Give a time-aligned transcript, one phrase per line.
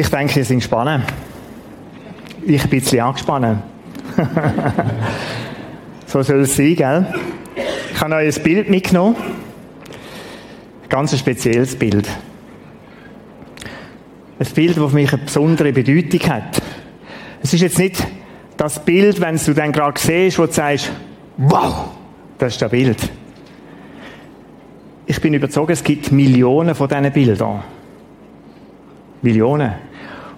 [0.00, 1.04] Ich denke, ihr seid spannend.
[2.40, 3.62] Ich bin ein bisschen angespannt.
[6.06, 7.06] so soll es sein, gell?
[7.92, 9.14] Ich habe euch ein Bild mitgenommen.
[9.16, 12.08] Ein ganz spezielles Bild.
[14.38, 16.62] Ein Bild, das für mich eine besondere Bedeutung hat.
[17.42, 18.02] Es ist jetzt nicht
[18.56, 20.90] das Bild, wenn du dann gerade siehst, wo du sagst,
[21.36, 21.90] wow,
[22.38, 23.10] das ist das Bild.
[25.04, 27.62] Ich bin überzeugt, es gibt Millionen von diesen Bildern.
[29.20, 29.89] Millionen.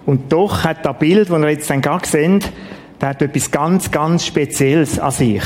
[0.05, 2.51] Und doch hat das Bild, das ihr jetzt dann gerade seht,
[2.99, 5.43] das hat etwas ganz, ganz Spezielles an sich.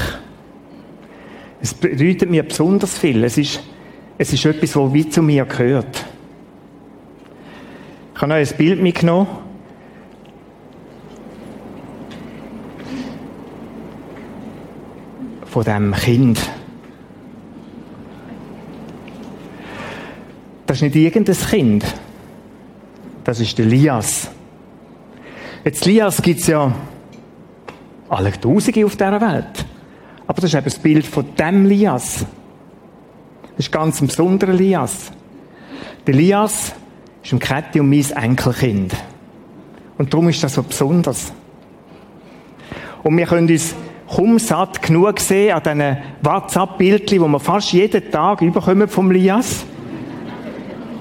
[1.62, 3.24] Es bedeutet mir besonders viel.
[3.24, 3.64] Es ist,
[4.18, 6.06] es ist etwas, das wie zu mir gehört.
[8.16, 9.28] Ich habe euch ein Bild mitgenommen.
[15.46, 16.40] Von dem Kind.
[20.66, 21.86] Das ist nicht irgendein Kind.
[23.24, 24.30] Das ist der Lias.
[25.68, 26.74] Jetzt Lias gibt es ja
[28.08, 29.66] alle Tausende auf dieser Welt.
[30.26, 32.26] Aber das ist eben das Bild von dem Lias.
[33.58, 35.12] Das ist ganz ein besonderer Lias.
[36.06, 36.74] Der Lias
[37.22, 38.96] ist ein Kette und mein Enkelkind.
[39.98, 41.34] Und darum ist das so besonders.
[43.04, 43.76] Und wir können uns
[44.10, 49.66] kaum satt genug sehen an diesen WhatsApp-Bildchen, die wir fast jeden Tag überkommen vom Lias.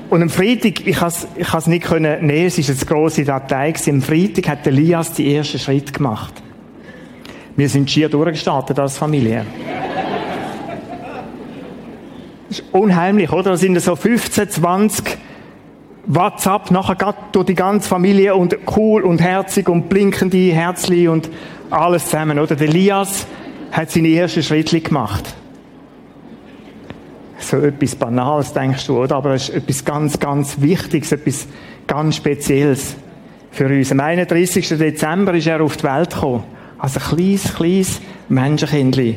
[0.08, 3.72] Und am Freitag, ich has, ich has nicht können, nee, es ist eine grosse Datei
[3.72, 3.94] gewesen.
[3.96, 6.32] Am Freitag hat Elias die ersten Schritt gemacht.
[7.56, 9.44] Wir sind schier durchgestartet als Familie.
[12.48, 13.50] Das ist unheimlich, oder?
[13.50, 15.18] Da sind so 15, 20
[16.06, 21.28] WhatsApp, nachher geht durch die ganze Familie und cool und herzig und blinkende Herzli und
[21.70, 22.54] alles zusammen, oder?
[22.54, 23.26] Der Elias
[23.72, 25.34] hat seine ersten Schritte gemacht
[27.46, 29.16] so etwas Banales, denkst du, oder?
[29.16, 31.46] Aber es ist etwas ganz, ganz Wichtiges, etwas
[31.86, 32.96] ganz Spezielles
[33.52, 33.92] für uns.
[33.92, 34.68] Am 31.
[34.68, 36.42] Dezember ist er auf die Welt gekommen.
[36.78, 39.16] Als ein kleines, kleines Menschenkindli.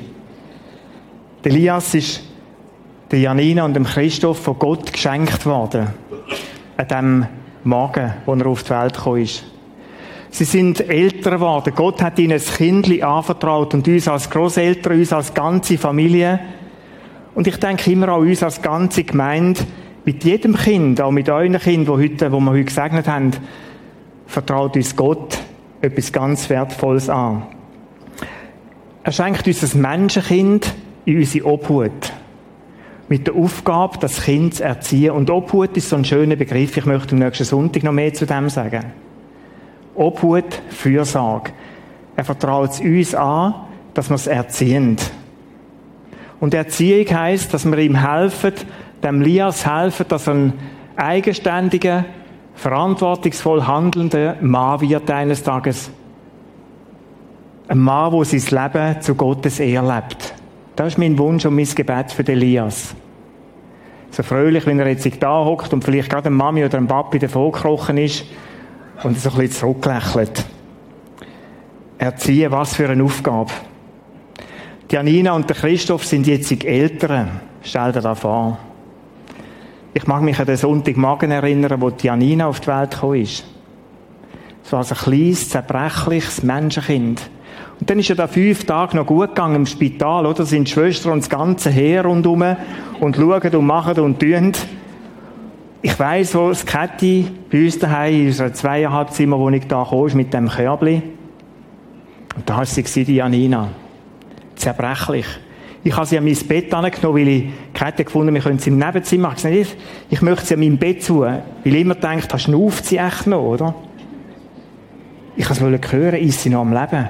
[1.43, 2.23] Elias ist
[3.09, 5.87] der Janina und dem Christoph von Gott geschenkt worden.
[6.77, 7.25] An dem
[7.63, 9.43] Magen, wo er auf die Welt gekommen ist.
[10.29, 11.73] Sie sind älter geworden.
[11.75, 16.39] Gott hat ihnen ein Kindli anvertraut und uns als Großeltern, uns als ganze Familie
[17.39, 19.61] und ich denke immer an uns als ganze Gemeinde,
[20.03, 23.31] mit jedem Kind, auch mit euren Kindern, die, heute, wo wir heute gesegnet haben,
[24.27, 25.39] vertraut uns Gott
[25.79, 27.43] etwas ganz Wertvolles an.
[29.03, 30.73] Er schenkt uns ein Menschenkind
[31.05, 32.11] in unsere Obhut.
[33.07, 35.11] Mit der Aufgabe, das Kind zu erziehen.
[35.11, 36.75] Und Obhut ist so ein schöner Begriff.
[36.75, 38.83] Ich möchte am nächsten Sonntag noch mehr zu dem sagen.
[39.95, 41.51] Obhut, Fürsorge.
[42.17, 43.55] Er vertraut es uns an,
[43.93, 44.97] dass wir es erziehen.
[46.39, 48.53] Und Erziehung heißt, dass wir ihm helfen,
[49.03, 50.53] dem Lias helfen, dass er ein
[50.95, 52.05] eigenständiger,
[52.55, 55.89] verantwortungsvoll handelnder Mann wird eines Tages.
[57.67, 60.33] Ein Mann, der sein Leben zu Gottes Ehre lebt.
[60.75, 62.95] Das ist mein Wunsch und mein Gebet für den Elias.
[64.11, 67.19] So fröhlich, wenn er jetzt da hockt und vielleicht gerade eine Mami oder ein Papi
[67.19, 68.25] davor gekrochen ist
[69.03, 70.45] und so ein bisschen zurücklächelt.
[71.97, 73.51] Erziehen, was für eine Aufgabe.
[74.89, 77.41] Die Janina und der Christoph sind jetzt die Eltern.
[77.61, 78.57] Stell dir das vor.
[79.93, 83.45] Ich mag mich an den Sonntagmorgen erinnern, wo die Janina auf die Welt gekommen ist.
[84.65, 87.21] Es war ein kleines, zerbrechliches Menschenkind.
[87.79, 90.43] Und dann ist ja da fünf Tage noch gut gegangen im Spital, oder?
[90.43, 92.55] Sind die Schwestern und das ganze Heer rundherum
[92.99, 94.53] und schauen und machen und tun.
[95.83, 100.33] Ich weiss, wo das Kätti bei uns daheim in unserer zweieinhalb Zimmerwohnung da kam, mit
[100.33, 101.03] dem Körbli.
[102.35, 103.69] Und da war sie, die Janina
[104.59, 105.25] zerbrechlich.
[105.83, 107.45] Ich habe sie an mein Bett angenommen, weil ich
[107.79, 109.53] hätte gefunden, wir können sie im Nebenzimmer machen.
[109.53, 109.75] Ich,
[110.09, 113.27] ich möchte sie an meinem Bett zu, weil ich immer denkt, hast schnauft sie echt
[113.27, 113.73] noch, oder?
[115.37, 117.07] Ich wollte es hören, ist sie noch am Leben?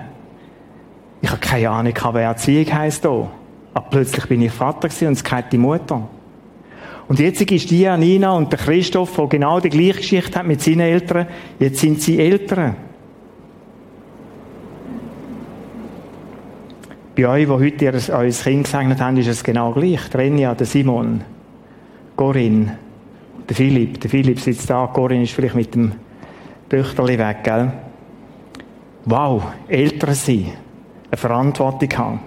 [1.22, 3.30] Ich habe keine Ahnung, wer Erziehung heisst hier.
[3.74, 6.08] Aber plötzlich bin ich Vater und es die Mutter.
[7.08, 10.62] Und jetzt ist die Nina und der Christoph, der genau die gleiche Geschichte hat mit
[10.62, 11.26] seinen Eltern,
[11.58, 12.76] jetzt sind sie Eltern.
[17.20, 20.08] Bei euch, die heute ihr, euer Kind gesegnet haben, ist es genau gleich.
[20.10, 21.20] Der Renja, der Simon,
[22.16, 22.78] Corinne,
[23.50, 24.00] der Philipp.
[24.00, 25.92] Der Philipp sitzt da, Corinne ist vielleicht mit dem
[26.70, 27.74] Töchterli weg, gell?
[29.04, 30.54] Wow, Eltern sein,
[31.12, 32.20] eine Verantwortung haben.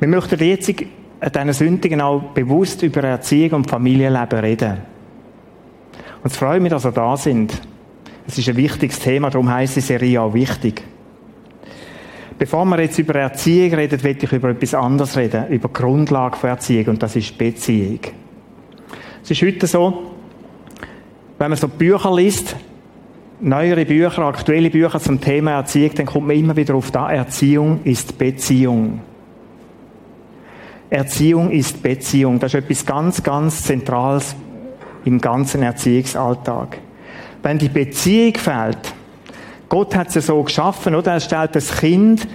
[0.00, 0.68] Wir möchten jetzt
[1.20, 4.78] an diesen Sündigen auch bewusst über Erziehung und Familienleben reden.
[6.24, 7.52] Und es freut mich, dass ihr da sind.
[8.26, 10.82] Es ist ein wichtiges Thema, darum heisst die Serie auch wichtig.
[12.38, 16.36] Bevor wir jetzt über Erziehung reden, will ich über etwas anderes reden, über die Grundlage
[16.36, 17.36] von Erziehung, und das ist
[23.40, 27.80] neuere Bücher, aktuelle Bücher zum Thema Erziehung, dann kommt man immer wieder auf da, Erziehung
[27.84, 29.00] ist Beziehung.
[30.90, 32.38] Erziehung ist Beziehung.
[32.38, 34.34] Das ist etwas ganz, ganz Zentrales
[35.04, 36.78] im ganzen Erziehungsalltag.
[37.42, 38.94] Wenn die Beziehung fehlt,
[39.68, 41.12] Gott hat sie so geschaffen, oder?
[41.12, 42.26] Er stellt das Kind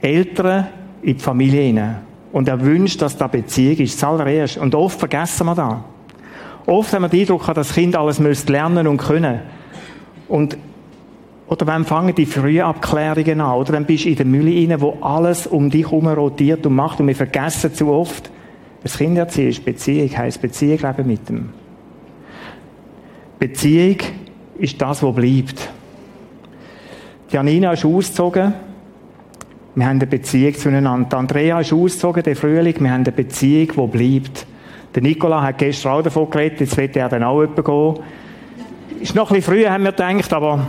[0.00, 0.68] Eltern
[1.02, 1.96] in die Familie hinein.
[2.32, 4.58] Und er wünscht, dass da Beziehung ist, zuallererst.
[4.58, 5.76] Und oft vergessen wir das.
[6.66, 9.40] Oft haben wir den Eindruck, das Kind alles müsste lernen und können.
[10.28, 10.56] Und,
[11.48, 14.98] oder wenn fangen die Frühabklärungen an, oder dann bist du in der Mühle rein, wo
[15.00, 18.30] alles um dich herum rotiert und macht, und wir vergessen zu oft,
[18.84, 21.48] das Kind erziehen ist Beziehung, heisst Beziehung leben mit dem.
[23.40, 23.96] Beziehung
[24.58, 25.70] ist das, was bleibt.
[27.30, 28.52] Janina ist ausgezogen,
[29.76, 31.16] wir haben eine Beziehung zueinander.
[31.16, 32.74] Andrea ist ausgezogen, der Frühling.
[32.80, 34.46] Wir haben eine Beziehung, die bleibt.
[34.94, 37.94] Der Nikola hat gestern auch davon geredet, jetzt wird er dann auch jemand gehen.
[39.00, 40.66] Ist noch ein bisschen früh, haben wir gedacht, aber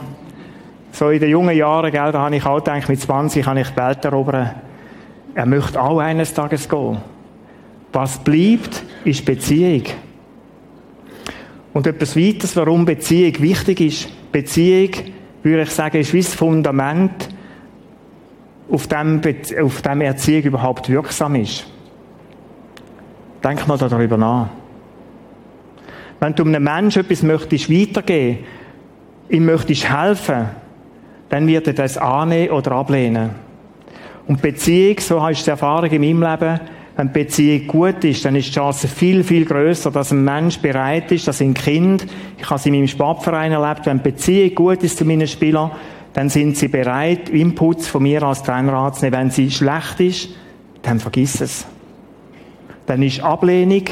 [0.91, 3.69] so in den jungen Jahren, gell, da habe ich auch gedacht, mit 20 kann ich
[3.69, 4.51] die Welt erobern.
[5.33, 6.97] Er möchte auch eines Tages gehen.
[7.91, 9.83] Was bleibt, ist Beziehung.
[11.73, 14.31] Und etwas weiteres, warum Beziehung wichtig ist.
[14.31, 14.91] Beziehung,
[15.43, 17.29] würde ich sagen, ist wie das Fundament
[18.69, 19.21] auf dem,
[19.61, 21.65] auf dem Erziehung überhaupt wirksam ist.
[23.43, 24.49] Denk mal darüber nach.
[26.19, 28.45] Wenn du einem Menschen etwas möchtest weitergeben,
[29.29, 30.49] ihm möchtest helfen,
[31.29, 33.31] dann wird er das annehmen oder ablehnen.
[34.27, 36.59] Und Beziehung, so hast du die Erfahrung in meinem Leben,
[36.97, 41.11] wenn Beziehung gut ist, dann ist die Chance viel, viel größer, dass ein Mensch bereit
[41.11, 42.05] ist, dass ein Kind,
[42.37, 45.71] ich habe es in meinem Sportverein erlebt, wenn Beziehung gut ist zu meinen Spielern,
[46.13, 49.19] dann sind sie bereit, Inputs von mir als Trainer anzunehmen.
[49.19, 50.29] Wenn sie schlecht ist,
[50.81, 51.65] dann vergiss es.
[52.85, 53.85] Dann ist Ablehnung,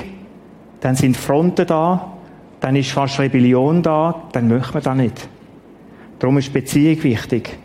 [0.82, 2.18] dann sind Fronten da,
[2.60, 5.30] dann ist fast Rebellion da, dann möchte man das nicht.
[6.20, 7.58] Darum ist Beziehung wichtig.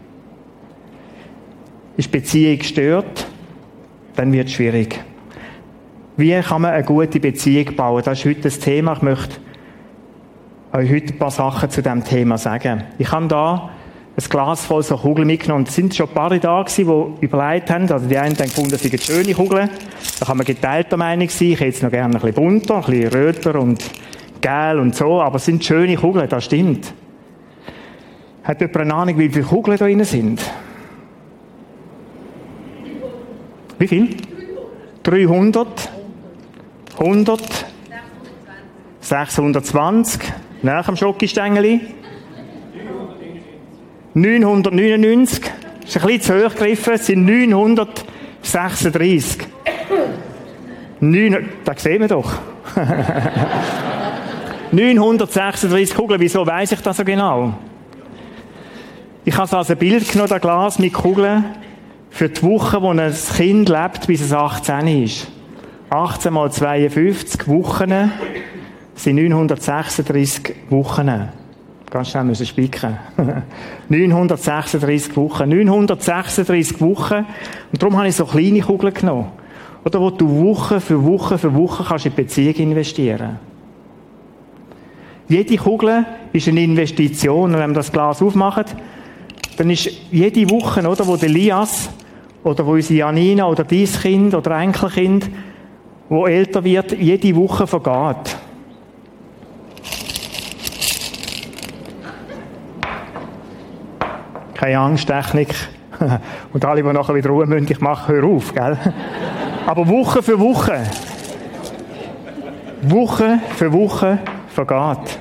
[1.97, 3.27] Ist Beziehung gestört,
[4.15, 5.01] dann wird es schwierig.
[6.17, 8.03] Wie kann man eine gute Beziehung bauen?
[8.05, 8.93] Das ist heute das Thema.
[8.93, 9.37] Ich möchte
[10.73, 12.85] euch heute ein paar Sachen zu diesem Thema sagen.
[12.99, 13.71] Ich habe da
[14.17, 15.65] ein Glas voll so Kugeln mitgenommen.
[15.67, 17.91] es sind schon ein paar da gewesen, die überlegt haben.
[17.91, 19.69] Also die einen haben gefunden, das sind schöne Kugeln.
[20.21, 21.49] Da kann man geteilter Meinung sein.
[21.49, 23.85] Ich hätte jetzt noch gerne ein bisschen bunter, ein bisschen röter und
[24.41, 25.21] gel und so.
[25.21, 26.95] Aber es sind schöne Kugeln, das stimmt.
[28.45, 30.49] Hat jemand eine Ahnung, wie viele Kugeln da drin sind?
[33.81, 34.17] Wie viel?
[35.03, 35.94] 300?
[36.99, 37.67] 100?
[39.01, 40.21] 620?
[40.63, 41.81] Nach dem Schokostängeli?
[44.15, 45.41] 999.
[45.41, 45.51] Das
[45.97, 46.95] ist ein bisschen zu hoch gegriffen.
[46.95, 49.49] Es sind 936.
[51.01, 52.33] 9, das sehen wir doch.
[54.73, 56.21] 936 Kugeln.
[56.21, 57.55] Wieso weiß ich das so genau?
[59.25, 61.45] Ich habe also ein Bild genommen, ein Glas mit Kugeln,
[62.11, 65.29] für die Woche, wo ein Kind lebt, bis es 18 ist.
[65.95, 68.11] 18 mal 52 Wochen
[68.97, 71.29] sind 936 Wochen.
[71.89, 72.99] Ganz schnell müssen spicken.
[73.89, 75.49] 936 Wochen.
[75.49, 77.27] 936 Wochen.
[77.73, 79.29] Und darum habe ich so kleine Kugeln genommen.
[79.85, 83.39] Oder wo du Woche für Woche für Woche kannst in Beziehung investieren.
[85.29, 87.55] Jede Kugel ist eine Investition.
[87.55, 88.65] Und wenn wir das Glas aufmachen,
[89.57, 91.89] dann ist jede Woche, oder, wo der Elias
[92.43, 95.31] oder wo unsere Janina oder dein Kind oder Enkelkind,
[96.09, 98.37] wo älter wird, jede Woche vergeht.
[104.65, 105.55] keine Angsttechnik.
[106.53, 108.79] Und alle, die nachher wieder Ruhe müssen, ich mache, hör auf, gell?
[109.67, 110.85] Aber Woche für Woche,
[112.83, 114.19] Woche für Woche
[114.49, 115.19] vergeht.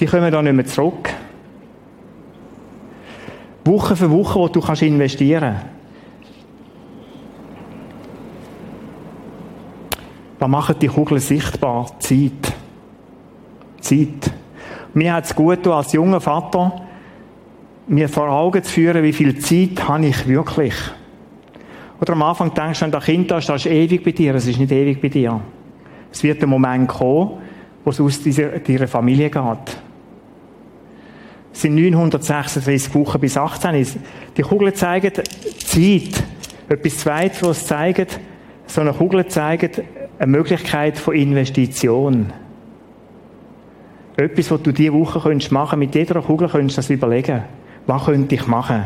[0.00, 1.10] Die kommen da nicht mehr zurück.
[3.64, 5.56] Woche für Woche, wo du kannst investieren
[10.42, 11.86] Was machen die Kugeln sichtbar?
[12.00, 12.52] Zeit.
[13.80, 14.32] Zeit.
[14.92, 16.82] Mir hat es gut als junger Vater,
[17.86, 20.74] mir vor Augen zu führen, wie viel Zeit habe ich wirklich.
[22.00, 24.34] Oder am Anfang denkst du, wenn du ein Kind hast, das ist ewig bei dir.
[24.34, 25.40] Es ist nicht ewig bei dir.
[26.10, 27.38] Es wird ein Moment kommen,
[27.84, 29.76] wo es aus dieser, deiner Familie geht.
[31.52, 33.86] Es sind 936 Wochen bis 18.
[34.36, 36.24] Die Kugeln zeigen Zeit.
[36.68, 38.18] Etwas Zweites, was zeigt,
[38.66, 39.82] so eine Kugel zeigt
[40.22, 42.32] eine Möglichkeit von Investition.
[44.16, 47.42] Etwas, was du diese Woche machen könntest mit jeder Kugel könntest du das überlegen.
[47.88, 48.84] Was könnte ich machen?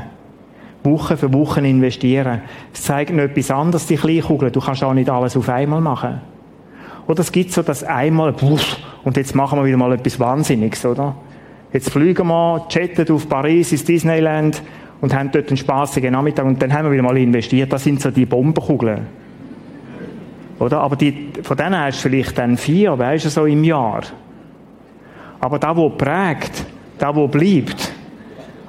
[0.82, 2.40] Woche für Woche investieren.
[2.72, 4.50] Es zeigt noch etwas anderes, die Kleinkugel.
[4.50, 6.22] Du kannst auch nicht alles auf einmal machen.
[7.06, 8.34] Oder es gibt so das einmal,
[9.04, 11.16] und jetzt machen wir wieder mal etwas Wahnsinniges, oder?
[11.70, 14.62] Jetzt fliegen wir, chatten auf Paris ins Disneyland
[15.02, 17.70] und haben dort einen spaßigen Nachmittag und dann haben wir wieder mal investiert.
[17.74, 19.25] Das sind so die Bombenkugeln.
[20.58, 20.80] Oder?
[20.80, 24.02] Aber die, von denen hast du vielleicht dann vier, weißt du, so im Jahr.
[25.40, 26.64] Aber da, wo prägt,
[26.98, 27.92] da, wo bleibt,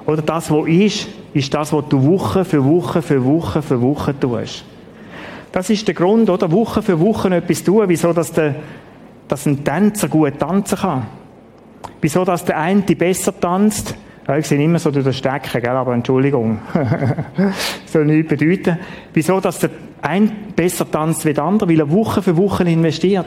[0.06, 4.18] oder das, wo ist, ist das, was du Woche für Woche für Woche für Woche
[4.18, 4.64] tust.
[5.52, 6.50] Das ist der Grund, oder?
[6.50, 8.54] Woche für Woche etwas tun, wieso, dass, der,
[9.28, 11.06] dass ein Tänzer gut tanzen kann.
[12.00, 13.94] Wieso, dass der eine besser tanzt.
[14.26, 15.70] Ja, ich sehe immer so durch den Stecken, gell?
[15.70, 16.58] aber Entschuldigung.
[17.86, 18.78] soll nichts bedeuten.
[19.14, 19.70] Wieso, dass der
[20.02, 21.68] ein besser tanzt wie der andere?
[21.68, 23.26] Weil er Woche für Woche investiert.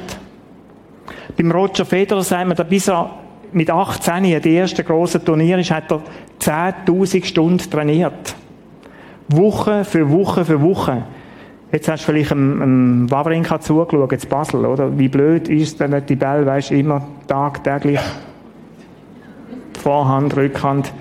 [1.37, 3.09] Beim Roger Federer sagen wir, bis er
[3.53, 6.01] mit 18 in der ersten grossen Turnier ist, hat er
[6.39, 8.35] 10.000 Stunden trainiert.
[9.27, 11.03] Woche für Woche für Woche.
[11.71, 14.97] Jetzt hast du vielleicht einem, einem Wawrinka zugeschaut, jetzt Basel, oder?
[14.97, 17.99] Wie blöd ist denn die Bälle, weißt du, immer tagtäglich
[19.81, 20.91] Vorhand, Rückhand.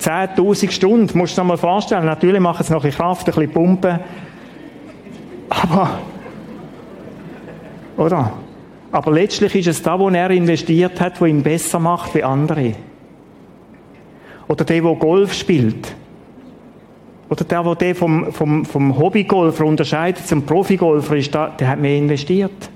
[0.00, 2.04] 10.000 Stunden, musst du dir mal vorstellen.
[2.04, 3.98] Natürlich machen sie noch ein bisschen Kraft, ein bisschen Pumpen.
[5.62, 6.00] Aber,
[7.96, 8.32] oder?
[8.92, 12.74] Aber letztlich ist es da, wo er investiert hat, wo ihn besser macht wie andere.
[14.48, 15.94] Oder der, der Golf spielt.
[17.28, 21.96] Oder der, der vom, vom, vom Hobbygolfer unterscheidet zum Profigolfer ist, der, der hat mehr
[21.96, 22.70] investiert.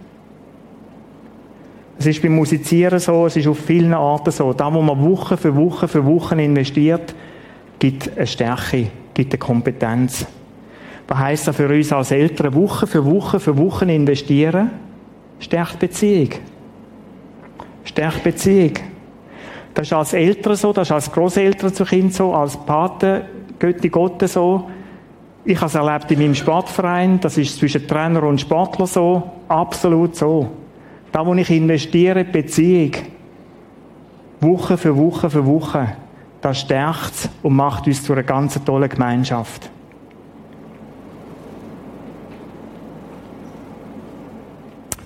[1.98, 4.52] Es ist beim Musizieren so, es ist auf vielen Arten so.
[4.52, 7.14] Da, wo man Woche für Woche für Wochen investiert,
[7.78, 10.26] gibt eine Stärke, gibt eine Kompetenz.
[11.08, 12.54] Was heisst das für uns als Eltern?
[12.54, 14.70] Woche für Woche für Wochen investieren?
[15.40, 16.30] stärkt Beziehung.
[17.84, 18.74] Stärkt Beziehung.
[19.72, 23.22] Das ist als Eltern so, das ist als Großeltern zu Kind so, als Paten,
[23.58, 24.68] Götti Gotte so.
[25.44, 30.16] Ich habe es erlebt in meinem Sportverein, das ist zwischen Trainer und Sportler so, absolut
[30.16, 30.50] so.
[31.12, 32.92] Da, wo ich investiere, Beziehung,
[34.40, 35.96] Woche für Woche für Woche,
[36.42, 39.70] das stärkt und macht uns zu einer ganz tollen Gemeinschaft.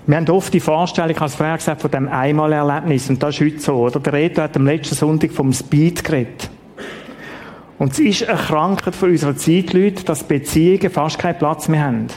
[0.04, 3.08] Wir haben oft die Vorstellung, ich habe es vorher gesagt, von dem Einmalerlebnis.
[3.08, 4.00] Und das ist heute so, oder?
[4.00, 6.50] Der Reto hat am letzten Sonntag vom Speed geredet.
[7.78, 11.84] Und es ist eine Krankheit von unserer Zeit, Leute, dass Beziehungen fast keinen Platz mehr
[11.84, 12.08] haben.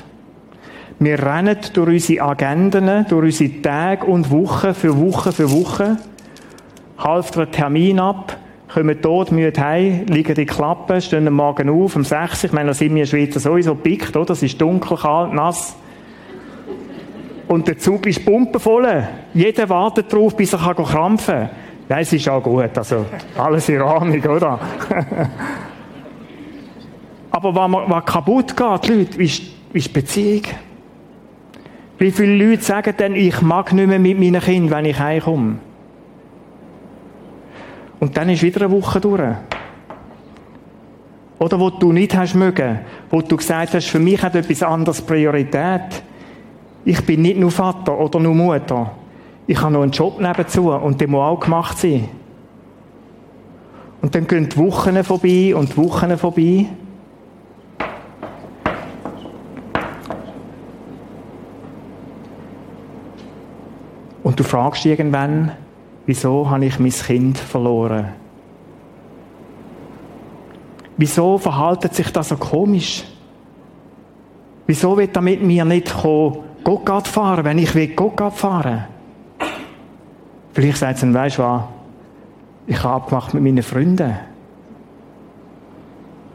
[0.97, 5.97] Wir rennen durch unsere Agenden, durch unsere Tage und Wochen für Woche für Woche,
[6.97, 8.37] halten einen Termin ab,
[8.73, 12.69] kommen tot müde heim, liegen die Klappen, stehen am Morgen auf, um 6 Ich meine,
[12.69, 14.31] da sind wir in Schweizer sowieso pickt, oder?
[14.31, 15.75] Es ist dunkel, kalt, nass.
[17.47, 19.07] Und der Zug ist pumpenvoll.
[19.33, 21.49] Jeder wartet darauf, bis er kann krampfen kann.
[21.87, 22.75] Nein, es ist auch gut.
[22.77, 23.05] Also,
[23.37, 24.59] alles in Ordnung, oder?
[27.31, 30.43] Aber was, was kaputt geht, Leute, ist, ist Beziehung.
[31.97, 35.57] Wie viele Leute sagen denn, ich mag nicht mehr mit meinen Kindern, wenn ich heimkomme?
[37.99, 39.21] Und dann ist wieder eine Woche durch.
[41.39, 45.01] Oder wo du nicht hast mögen, wo du gesagt hast, für mich hat etwas anderes
[45.01, 46.03] Priorität.
[46.87, 48.91] Ich bin nicht nur Vater oder nur Mutter.
[49.47, 52.07] Ich habe noch einen Job nebenzu und der muss auch gemacht sein.
[54.03, 56.67] Und dann gehen die Wochen vorbei und Wochen vorbei.
[64.21, 65.53] Und du fragst irgendwann,
[66.05, 68.09] wieso habe ich mein Kind verloren?
[70.97, 73.03] Wieso verhaltet sich das so komisch?
[74.67, 78.85] Wieso wird er mit mir nicht kommen Gott fahren, wenn ich will Gott fahren
[80.55, 81.63] Vielleicht sagt sie, weißt du was,
[82.65, 84.15] ich habe abgemacht mit meinen Freunden.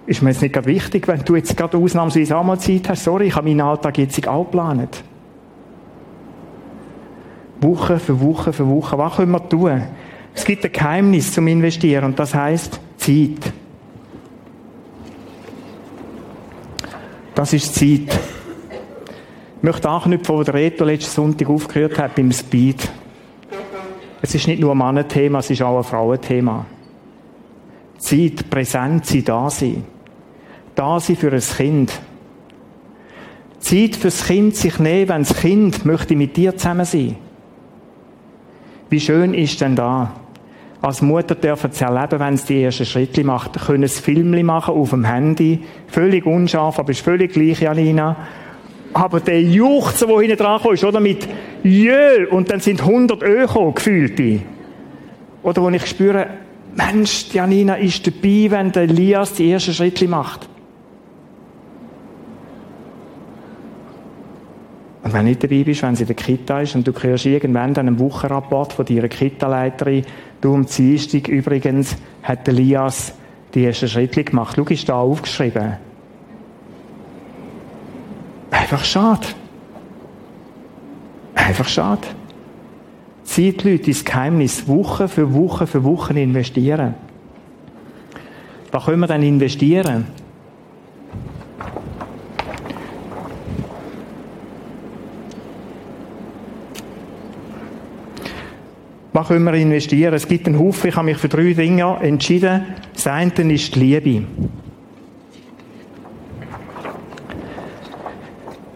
[0.06, 3.04] Ist mir jetzt nicht gerade wichtig, wenn du jetzt gerade ausnahmsweise auch mal Zeit hast.
[3.04, 5.02] Sorry, ich habe meinen Alltag jetzt auch geplant.
[7.62, 8.98] Woche für Woche für Woche.
[8.98, 9.82] Was können wir tun?
[10.34, 13.52] Es gibt ein Geheimnis zum Investieren und das heißt Zeit.
[17.34, 18.18] Das ist Zeit.
[19.60, 22.90] Ich möchte anknüpfen, wo der Reto letzten Sonntag aufgehört hat beim Speed.
[24.22, 26.64] Es ist nicht nur ein Mannenthema, es ist auch ein Frauenthema.
[27.98, 29.84] Zeit, präsent sein, da sein.
[30.74, 31.92] Da sein für ein Kind.
[33.58, 37.16] Zeit fürs Kind sich nehmen, wenn das Kind möchte mit dir zusammen sein.
[38.88, 40.12] Wie schön ist denn da?
[40.80, 44.74] Als Mutter dürfen sie erleben, wenn sie die ersten Schritte macht, können sie Filmchen machen
[44.74, 45.64] auf dem Handy.
[45.88, 48.16] Völlig unscharf, aber ist völlig gleich, Janina.
[48.92, 51.00] Aber der Juchzer, der hinten dran ist, oder?
[51.00, 51.28] Mit
[51.62, 54.20] Jö, und dann sind 100 Öko gefühlt.
[55.42, 56.26] Oder wo ich spüre,
[56.74, 60.48] Mensch, Janina ist dabei, wenn der Elias die ersten Schritte macht.
[65.02, 67.26] Und wenn du nicht dabei bist, wenn sie in der Kita ist und du kriegst
[67.26, 70.04] irgendwann einen Wochenrapport von deiner Kita-Leiterin,
[70.40, 73.12] Du am Dienstag übrigens hat Elias
[73.54, 74.56] die ersten Schritte gemacht.
[74.56, 75.89] Schau, ist da aufgeschrieben.
[78.50, 79.26] Einfach schade.
[81.34, 82.06] Einfach schade.
[83.24, 86.94] Zieht Leute ins Geheimnis Woche für Woche für Wochen investieren.
[88.72, 90.06] Was können wir dann investieren?
[99.12, 100.14] Was können wir investieren?
[100.14, 102.62] Es gibt einen Haufen, ich habe mich für drei Dinge entschieden.
[102.94, 104.26] Das eine ist die Liebe.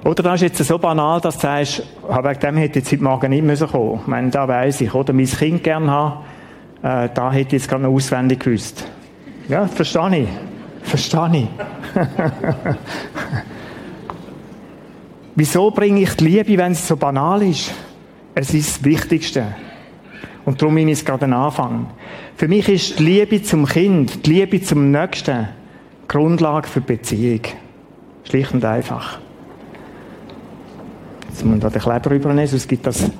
[0.04, 3.30] Oder das ist jetzt so banal, dass du sagst, wegen dem hätte ich heute Morgen
[3.30, 4.00] nicht müssen kommen.
[4.02, 6.24] Ich meine, da weiss ich, oder mein Kind gerne haben,
[6.82, 8.86] äh, da hätte ich jetzt gerade noch auswendig gewusst.
[9.48, 10.28] Ja, verstehe ich.
[10.82, 11.48] Verstehe ich.
[15.34, 17.72] Wieso bringe ich die Liebe, wenn es so banal ist?
[18.34, 19.46] Es ist das Wichtigste.
[20.44, 21.86] Und darum ist es gerade ein Anfang.
[22.36, 25.48] Für mich ist die Liebe zum Kind, die Liebe zum Nächsten,
[26.08, 27.40] Grundlage für Beziehung.
[28.24, 29.23] Schlicht und einfach.
[31.34, 33.10] Jetzt muss man da den Kleber rübernehmen, sonst gibt das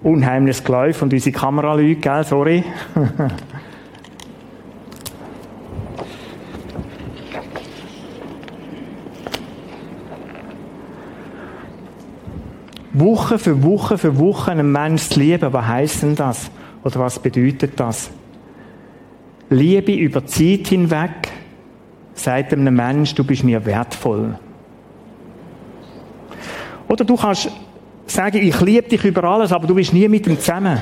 [0.00, 2.22] unheimliches Geläuf und unsere Kamera lügt, gell?
[2.22, 2.62] Sorry.
[12.92, 16.48] Woche für Woche für Woche einen Menschen zu lieben, was heisst denn das?
[16.84, 18.12] Oder was bedeutet das?
[19.50, 21.32] Liebe über Zeit hinweg
[22.14, 24.38] sagt einem Menschen, du bist mir wertvoll.
[26.88, 27.50] Oder du kannst
[28.06, 30.80] sagen, ich liebe dich über alles, aber du bist nie mit ihm zusammen.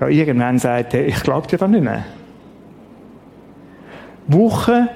[0.00, 2.04] Ja, irgendwann sagt er, ich glaube dir da nicht mehr.
[4.26, 4.88] Woche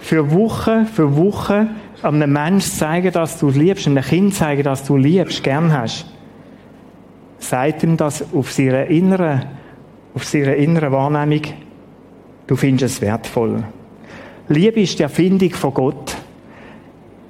[0.00, 1.68] für Woche für Woche
[2.02, 6.06] einem Menschen zeigen, dass du liebst, einem Kind zeigen, dass du liebst, gern hast
[7.38, 9.44] sagt ihm das auf seiner inneren,
[10.14, 11.42] auf seiner inneren Wahrnehmung,
[12.46, 13.64] du findest es wertvoll.
[14.48, 16.16] Liebe ist die Erfindung von Gott.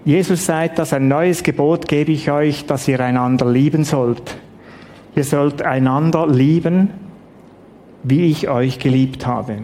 [0.06, 4.36] Jesus sagt, dass ein neues Gebot gebe ich euch, dass ihr einander lieben sollt.
[5.16, 6.90] Ihr sollt einander lieben,
[8.04, 9.58] wie ich euch geliebt habe.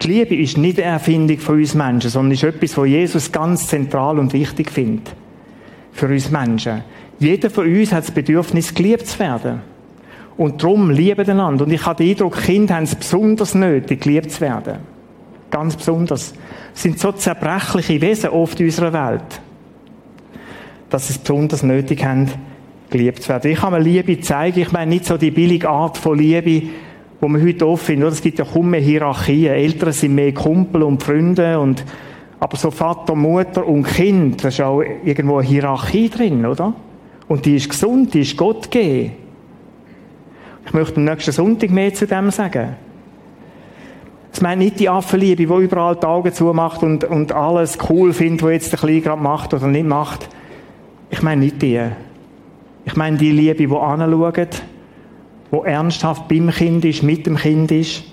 [0.00, 3.66] Die Liebe ist nicht eine Erfindung von uns Menschen, sondern ist etwas, was Jesus ganz
[3.66, 5.12] zentral und wichtig findet.
[5.90, 6.84] Für uns Menschen.
[7.18, 9.60] Jeder von uns hat das Bedürfnis, geliebt zu werden.
[10.36, 11.64] Und darum lieben einander.
[11.64, 14.91] Und ich habe den Eindruck, Kinder haben es besonders nötig, geliebt zu werden.
[15.52, 16.32] Ganz besonders.
[16.74, 19.40] Es sind so zerbrechliche Wesen oft in unserer Welt,
[20.88, 22.30] dass sie es besonders nötig haben,
[22.88, 23.50] geliebt zu werden.
[23.50, 24.60] Ich kann mir Liebe zeigen.
[24.60, 26.68] Ich meine nicht so die billige Art von Liebe,
[27.20, 28.12] wo man heute oft findet.
[28.12, 29.52] Es gibt ja kaum mehr Hierarchien.
[29.52, 31.84] Eltern sind mehr Kumpel und Freunde und
[32.40, 36.74] aber so Vater, Mutter und Kind, da ist auch irgendwo eine Hierarchie drin, oder?
[37.28, 39.12] Und die ist gesund, die ist Gott gegeben.
[40.66, 42.74] Ich möchte am nächsten Sonntag mehr zu dem sagen.
[44.32, 48.42] Es meint nicht die Affenliebe, die überall die Augen zumacht und, und alles cool findet,
[48.42, 50.28] was jetzt der Kleine gerade macht oder nicht macht.
[51.10, 51.80] Ich meine nicht die.
[52.86, 54.62] Ich meine die Liebe, die anschaut,
[55.52, 58.04] die ernsthaft beim Kind ist, mit dem Kind ist.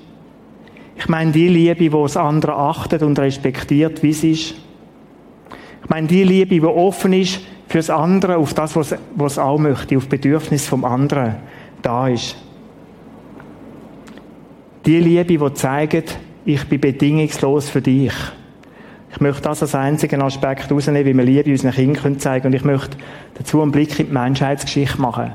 [0.98, 4.56] Ich meine die Liebe, die das andere achtet und respektiert, wie es ist.
[5.84, 9.96] Ich meine die Liebe, die offen ist fürs andere, auf das, was, was auch möchte,
[9.96, 11.38] auf Bedürfnis vom anderen
[11.82, 12.36] da ist.
[14.86, 18.14] Die Liebe, die zeigt, ich bin bedingungslos für dich.
[19.12, 22.54] Ich möchte das als einzigen Aspekt herausnehmen, wie wir Liebe unseren Kindern zeigen können.
[22.54, 22.98] Und ich möchte
[23.36, 25.34] dazu einen Blick in die Menschheitsgeschichte machen.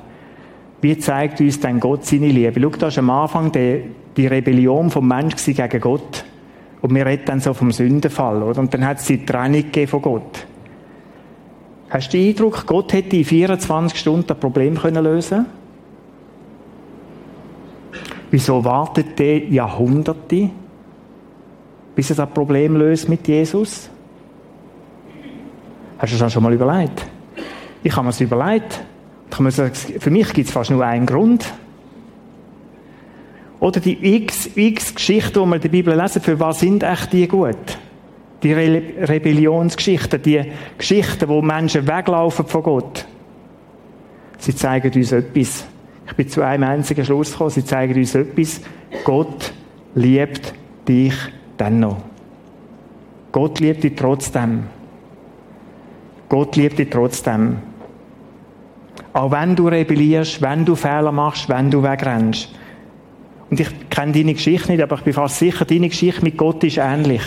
[0.80, 2.60] Wie zeigt uns denn Gott seine Liebe?
[2.60, 6.24] Schau, da ist am Anfang die, Rebellion vom Menschen gegen Gott.
[6.80, 8.60] Und wir reden dann so vom Sündenfall, oder?
[8.60, 10.46] Und dann hat es die Trennung von Gott.
[11.90, 15.46] Hast du den Eindruck, Gott hätte in 24 Stunden ein Problem können lösen
[18.34, 20.50] Wieso wartet der Jahrhunderte,
[21.94, 23.88] bis er das Problem löst mit Jesus?
[25.98, 27.06] Hast du das schon mal überlegt?
[27.84, 28.82] Ich habe mir das überlegt.
[29.30, 31.54] Für mich gibt es fast nur einen Grund.
[33.60, 37.12] Oder die x, x Geschichten, die wir in der Bibel lesen, für was sind echt
[37.12, 37.78] die gut?
[38.42, 40.42] Die Re Rebellionsgeschichten, die
[40.76, 43.06] Geschichten, wo Menschen weglaufen von Gott.
[44.38, 45.68] Sie zeigen uns etwas.
[46.06, 47.50] Ich bin zu einem einzigen Schluss gekommen.
[47.50, 48.60] Sie zeigen uns etwas.
[49.04, 49.52] Gott
[49.94, 50.54] liebt
[50.88, 51.14] dich
[51.58, 51.96] dennoch.
[53.32, 54.64] Gott liebt dich trotzdem.
[56.28, 57.58] Gott liebt dich trotzdem.
[59.12, 62.48] Auch wenn du rebellierst, wenn du Fehler machst, wenn du wegrennst.
[63.50, 66.64] Und ich kenne deine Geschichte nicht, aber ich bin fast sicher, deine Geschichte mit Gott
[66.64, 67.22] ist ähnlich.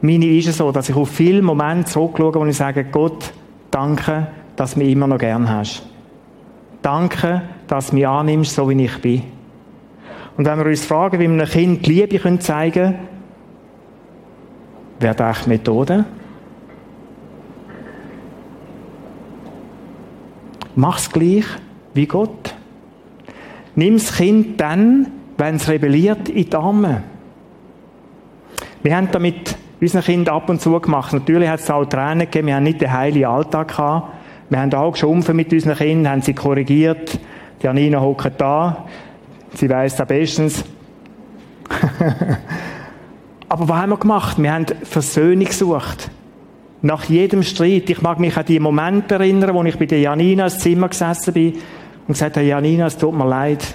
[0.00, 3.32] Meine ist es so, dass ich auf viele Momente zurückschaue, wo ich sage, Gott,
[3.70, 5.82] danke, dass du mich immer noch gern hast.
[6.82, 9.22] Danke, dass du mich annimmst, so wie ich bin.
[10.36, 12.98] Und wenn wir uns fragen, wie wir einem Kind Liebe zeigen können,
[14.98, 16.04] wäre das Methode?
[20.74, 21.44] Mach's gleich
[21.94, 22.54] wie Gott.
[23.74, 27.02] Nimm das Kind dann, wenn es rebelliert, in die Arme.
[28.82, 31.12] Wir haben damit unseren Kindern ab und zu gemacht.
[31.12, 32.48] Natürlich hat es auch Tränen gegeben.
[32.48, 34.08] Wir haben nicht den heiligen Alltag gehabt.
[34.52, 37.18] Wir haben auch geschumpfen mit unseren Kindern, haben sie korrigiert.
[37.58, 38.84] Die Janina hockt da.
[39.54, 40.62] Sie weiß da bestens.
[43.48, 44.36] Aber was haben wir gemacht?
[44.36, 46.10] Wir haben Versöhnung gesucht.
[46.82, 47.88] Nach jedem Streit.
[47.88, 51.32] Ich mag mich an die Momente erinnern, wo ich bei der Janina ins Zimmer gesessen
[51.32, 51.54] bin
[52.06, 53.74] und gesagt habe, Janina, es tut mir leid.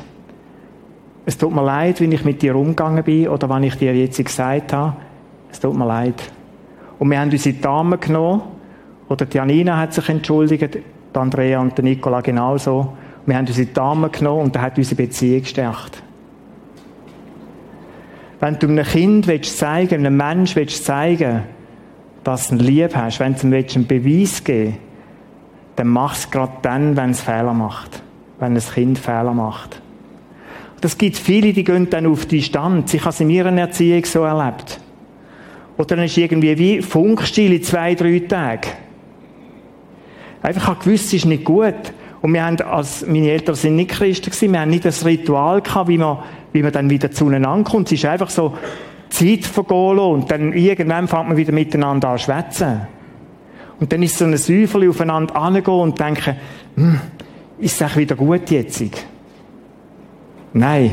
[1.26, 4.24] Es tut mir leid, wenn ich mit dir umgegangen bin oder wenn ich dir jetzt
[4.24, 4.94] gesagt habe.
[5.52, 6.22] Es tut mir leid.
[7.00, 8.44] Und wir haben unsere Damen genommen,
[9.10, 10.84] oder die Janina hat sich entschuldigt, die
[11.18, 12.94] Andrea und der Nicola genauso.
[13.26, 16.04] Wir haben unsere Damen genommen und da hat unsere Beziehung gestärkt.
[18.40, 21.44] Wenn du einem Kind willst zeigen, einem Menschen willst zeigen,
[22.24, 24.80] dass du ihn lieb hast, wenn du ihm einen Beweis geben willst,
[25.78, 28.02] dann mach es gerade dann, wenn es Fehler macht.
[28.40, 29.82] Wenn ein Kind Fehler macht.
[30.82, 32.94] Das gibt viele, die gehen dann auf die Stand.
[32.94, 34.80] Ich habe es in ihrer Erziehung so erlebt.
[35.78, 38.68] Oder dann ist irgendwie wie Funkstille zwei, drei Tage.
[40.48, 41.76] Einfach habe gewusst, es ist nicht gut.
[42.22, 45.62] Und wir haben, als meine Eltern sind nicht Christen gewesen, wir haben nicht das Ritual
[45.62, 46.20] gehabt, wie man,
[46.54, 47.88] wie man dann wieder zueinander kommt.
[47.88, 48.54] Es ist einfach so
[49.10, 52.88] Zeit vergehen und dann irgendwann fängt man wieder miteinander an schwätzen.
[53.82, 56.38] Und dann ist so ein Säuferli aufeinander angehen und denken,
[56.76, 57.02] hm,
[57.60, 58.82] ist es wieder gut jetzt?
[60.54, 60.92] Nein.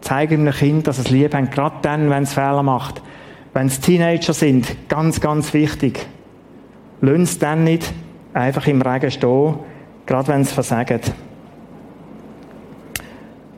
[0.00, 3.00] Zeigen einem Kind, dass es lieb hat, gerade dann, wenn es Fehler macht.
[3.54, 6.04] Wenn es Teenager sind, ganz, ganz wichtig.
[7.00, 7.92] Lass es dann nicht
[8.36, 9.54] einfach im Regen stehen,
[10.04, 11.12] gerade wenn es versagt.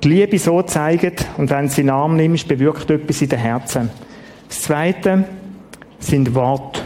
[0.03, 3.91] Die Liebe so zeigen und wenn sie Arm nimmst, bewirkt etwas in den Herzen.
[4.49, 5.25] Das Zweite
[5.99, 6.81] sind Worte.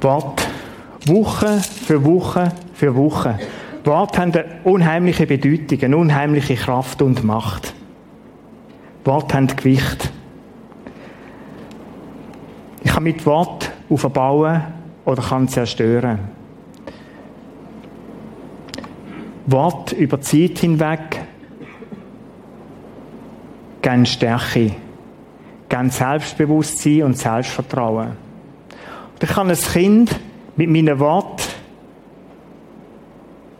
[0.00, 0.42] Wort.
[1.06, 3.38] Woche für Woche für Woche.
[3.84, 7.74] Worte haben eine unheimliche Bedeutung, eine unheimliche Kraft und Macht.
[9.04, 10.10] Worte haben Gewicht.
[12.82, 14.62] Ich kann mit Wort aufbauen
[15.04, 16.18] oder kann zerstören.
[19.46, 21.20] Wort über die Zeit hinweg
[23.80, 24.72] geben Stärke,
[25.68, 28.08] geben Selbstbewusstsein und Selbstvertrauen.
[28.08, 30.18] Und ich kann ein Kind
[30.56, 31.41] mit meinen Worten,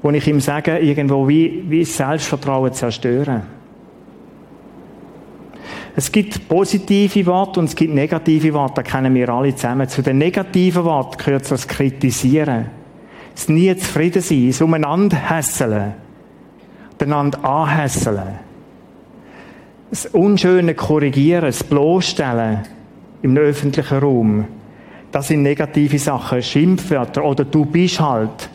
[0.03, 3.43] wo ich ihm sage, irgendwo wie, wie Selbstvertrauen zerstören.
[5.95, 9.89] Es gibt positive Worte und es gibt negative Worte, das kennen wir alle zusammen.
[9.89, 12.67] Zu den negativen Worten gehört das Kritisieren.
[13.35, 15.95] Das nie zufrieden sein, das umeinander hässeln,
[16.99, 18.39] einander anhässeln.
[19.91, 22.61] Das unschöne Korrigieren, das Bloßstellen
[23.21, 24.45] im öffentlichen Raum.
[25.11, 28.49] Das sind negative Sachen, Schimpfwörter oder du bist halt.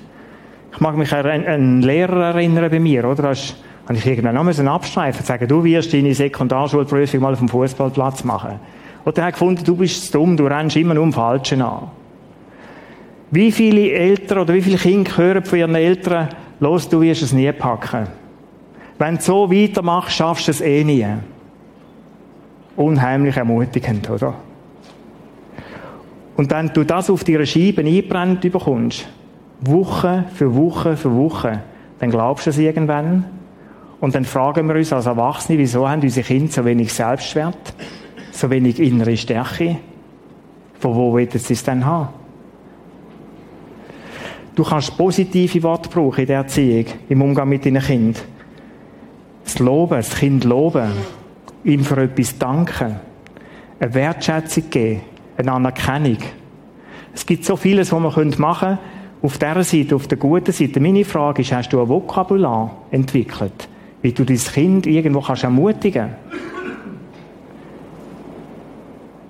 [0.78, 3.24] Ich mag mich an einen Lehrer erinnern bei mir, oder?
[3.24, 7.50] Das habe ich irgendwann noch müssen abstreifen sagen, du wirst deine Sekundarschulprüfung mal auf dem
[7.50, 8.60] Fußballplatz machen.
[9.04, 11.88] Oder er hat gefunden, du bist dumm, du rennst immer nur um Falschen an.
[13.32, 17.34] Wie viele Eltern oder wie viele Kinder hören von ihren Eltern, los, du wirst es
[17.34, 18.06] nie packen.
[19.00, 21.08] Wenn du so weitermachst, schaffst du es eh nie.
[22.76, 24.36] Unheimlich ermutigend, oder?
[26.36, 29.08] Und wenn du das auf deine Scheiben einbrennt bekommst,
[29.62, 31.62] Woche für Woche für Woche,
[32.00, 33.26] dann glaubst du es irgendwann.
[34.00, 37.74] Und dann fragen wir uns als Erwachsene, wieso haben unsere Kinder so wenig Selbstwert,
[38.32, 39.78] so wenig innere Stärke?
[40.80, 42.10] Von wo wollen sie es denn haben?
[44.54, 48.22] Du kannst positive Worte brauchen in der Erziehung, im Umgang mit deinen Kindern.
[49.43, 50.91] Das Loben, das Kind loben,
[51.63, 53.00] ihm für etwas danken,
[53.80, 55.02] eine Wertschätzung geben,
[55.38, 56.17] eine Anerkennung.
[57.13, 58.78] Es gibt so vieles, was man machen können.
[59.22, 60.80] Auf dieser Seite, auf der guten Seite.
[60.80, 63.68] Meine Frage ist, hast du ein Vokabular entwickelt,
[64.02, 66.10] wie du dein Kind irgendwo kannst ermutigen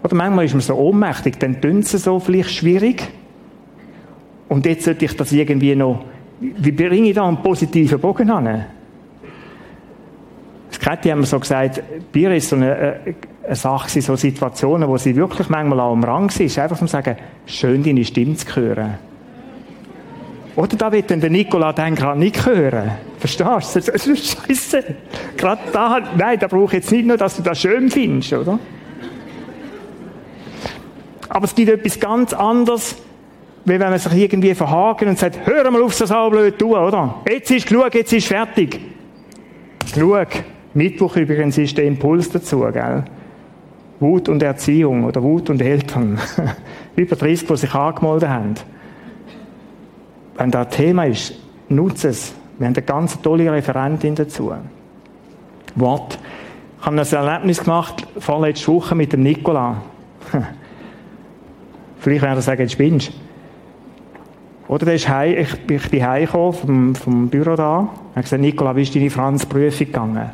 [0.07, 3.03] Oder manchmal ist man so ohnmächtig, dann tun sie so vielleicht schwierig.
[4.47, 6.05] Und jetzt sollte ich das irgendwie noch,
[6.39, 8.65] wie bringe ich da einen positiven Bogen an?
[10.69, 13.13] Das Käthi haben wir so gesagt, Bier ist so eine, äh,
[13.45, 17.17] eine Sache, so Situationen, wo sie wirklich manchmal auch am Rang ist, einfach zu sagen,
[17.45, 19.06] schön deine Stimme zu hören.
[20.57, 22.91] Oder da wird dann der Nikola dann gerade nicht hören.
[23.19, 23.91] Verstehst du?
[23.91, 24.83] Das ist scheiße.
[25.37, 28.57] Gerade da, nein, da brauche ich jetzt nicht nur, dass du das schön findest, oder?
[31.29, 32.95] Aber es gibt etwas ganz anderes,
[33.65, 36.71] wie wenn man sich irgendwie verhaken und sagt, hör mal auf, das auch blöd tun,
[36.71, 37.21] oder?
[37.29, 38.79] Jetzt ist genug, jetzt ist fertig.
[39.93, 40.27] Genug.
[40.73, 43.03] Mittwoch übrigens ist der Impuls dazu, gell?
[43.99, 46.17] Wut und Erziehung oder Wut und Eltern.
[46.95, 48.55] Über 30, die sich angemeldet haben.
[50.37, 51.33] Wenn das Thema ist,
[51.67, 52.33] nutze es.
[52.57, 54.53] Wir haben eine ganz tolle Referentin dazu.
[55.75, 56.19] Wort.
[56.79, 59.81] Ich habe ein Erlebnis gemacht, vorletzte Woche mit dem Nikola.
[61.99, 63.11] Vielleicht werden er sagen, jetzt spinnst
[64.67, 67.89] Oder der ist heim, ich, ich bin heimgekommen vom, vom Büro da.
[68.13, 70.29] Er hat gesagt, Nikola, wie ist deine Franz-Prüfung gegangen?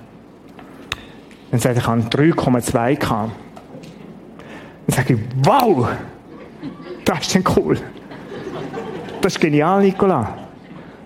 [1.51, 3.31] Dann sagt er, ich habe 3,2 gehabt.
[4.87, 5.87] Dann sage ich, wow!
[7.05, 7.77] Das ist denn cool.
[9.23, 10.35] Das ist genial, Nikola.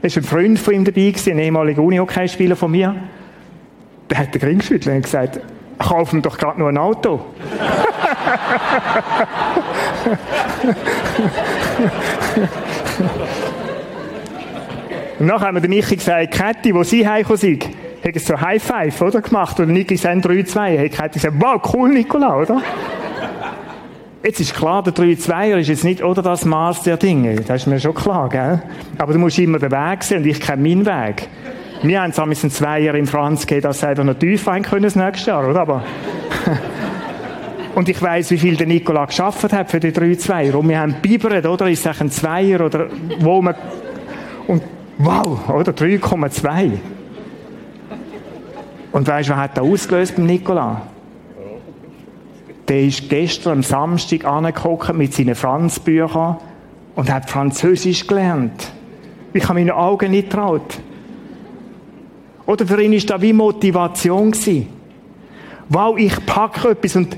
[0.01, 2.95] Da war ein Freund von ihm dabei, ein ehemaliger Uni-Hockeyspieler von mir.
[4.09, 5.39] Der hat den Ring geschüttelt und gesagt,
[5.77, 7.23] kauf ihm doch gerade nur ein Auto.
[15.19, 17.69] und nachher haben wir Michi gesagt, Käthi, wo sie heimgekommen sind,
[18.03, 20.85] hat so High Five, oder, gemacht, und Niki sein 3-2.
[20.85, 22.63] Hat Käthi gesagt, wow, cool, Nikola, oder?
[24.27, 27.35] Jetzt ist klar, der 3-2er ist jetzt nicht, oder das Maß der Dinge.
[27.35, 28.61] Das ist mir schon klar, gell?
[28.97, 31.29] Aber du musst immer den Weg sehen, und ich kenne meinen Weg.
[31.81, 34.83] Wir haben damals einen Zweier im Franz gegeben, dass sie einfach noch tief rein können
[34.83, 35.61] das nächste Jahr, oder?
[35.61, 35.83] Aber,
[37.75, 40.55] und ich weiss, wie viel der Nikola geschafft hat für die 3-2er.
[40.55, 41.69] Und wir haben bibert, oder?
[41.69, 42.87] Ist es ein Zweier, oder,
[43.19, 43.55] wo man,
[44.47, 44.61] und,
[44.97, 45.71] wow, oder?
[45.71, 46.71] 3,2.
[48.91, 50.81] Und weißt du, was hat da ausgelöst beim Nikola?
[52.67, 56.37] Der ist gestern am Samstag angeguckt mit seinen Franzbüchern
[56.95, 58.71] und hat Französisch gelernt.
[59.33, 60.79] Ich habe meine Augen nicht traut.
[62.45, 64.67] Oder für ihn ist das wie Motivation gewesen.
[65.69, 67.15] Wow, ich packe etwas und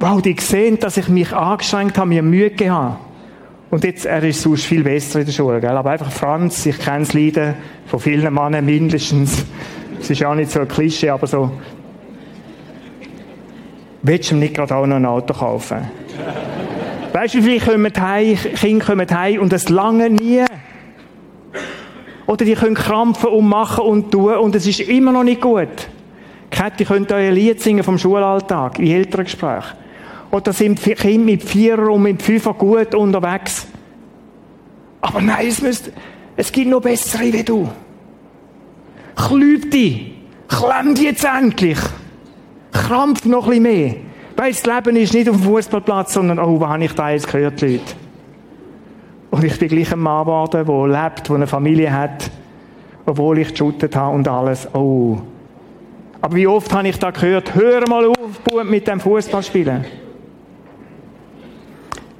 [0.00, 2.98] wow, die sehen, dass ich mich angeschränkt habe, mir Mühe gehabt.
[3.70, 5.76] Und jetzt, er ist sonst viel besser in der Schule, gell?
[5.76, 7.54] Aber einfach Franz, ich kenne das Leiden
[7.86, 9.44] von vielen Männern mindestens.
[10.00, 11.50] Es ist auch nicht so ein Klischee, aber so.
[14.06, 15.78] Willst du ihm nicht gerade auch noch ein Auto kaufen?
[17.14, 20.44] weißt du, wie viele kommen heim, Kinder kommen heim und es lange nie.
[22.26, 25.88] Oder die können krampfen und machen und tun und es ist immer noch nicht gut.
[26.50, 29.64] Kathi könnt euer Lied singen vom Schulalltag, in Elterngespräch.
[30.30, 33.66] Oder sind Kinder mit Vierer und mit Fünfer gut unterwegs.
[35.00, 35.92] Aber nein, es, müsst,
[36.36, 37.70] es gibt noch bessere wie du.
[39.16, 40.12] Klüb dich.
[40.48, 41.78] Klemm dich jetzt endlich.
[42.74, 43.94] Krampf noch ein bisschen mehr.
[44.36, 47.30] Weil das Leben ist nicht auf dem Fußballplatz, sondern, oh, was habe ich da jetzt
[47.30, 47.80] gehört, Leute?
[49.30, 52.30] Und ich bin gleich ein Mann geworden, der lebt, der eine Familie hat,
[53.06, 54.68] obwohl ich geschuttet habe und alles.
[54.74, 55.18] Oh.
[56.20, 59.84] Aber wie oft habe ich da gehört, hör mal auf mit dem Fußballspielen.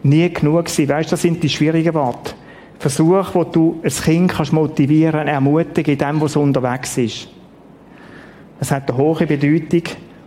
[0.03, 0.89] Nie genug gewesen.
[0.89, 2.35] Weißt du, das sind die schwierigen Worte.
[2.79, 7.29] Versuch, wo du ein Kind kannst motivieren, ermutigen in dem, was unterwegs ist.
[8.61, 9.83] Es hat eine hohe Bedeutung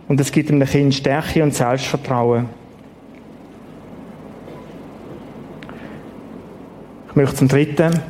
[0.08, 2.48] und es gibt einem Kind Stärke und Selbstvertrauen.
[7.18, 8.00] möchte zum dritten.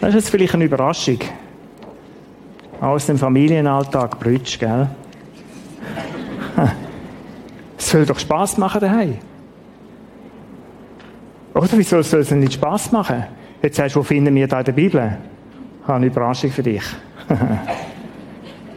[0.00, 1.18] Das ist jetzt vielleicht eine Überraschung.
[2.80, 4.88] Aus dem Familienalltag Brütsch, gell?
[7.78, 9.18] Es soll doch Spass machen daheim.
[11.54, 13.24] Oder wieso soll es nicht Spass machen?
[13.66, 15.18] Jetzt sagst du, wo finden wir da in der Bibel?
[15.80, 16.84] Ich habe eine Überraschung für dich.
[17.28, 17.36] ich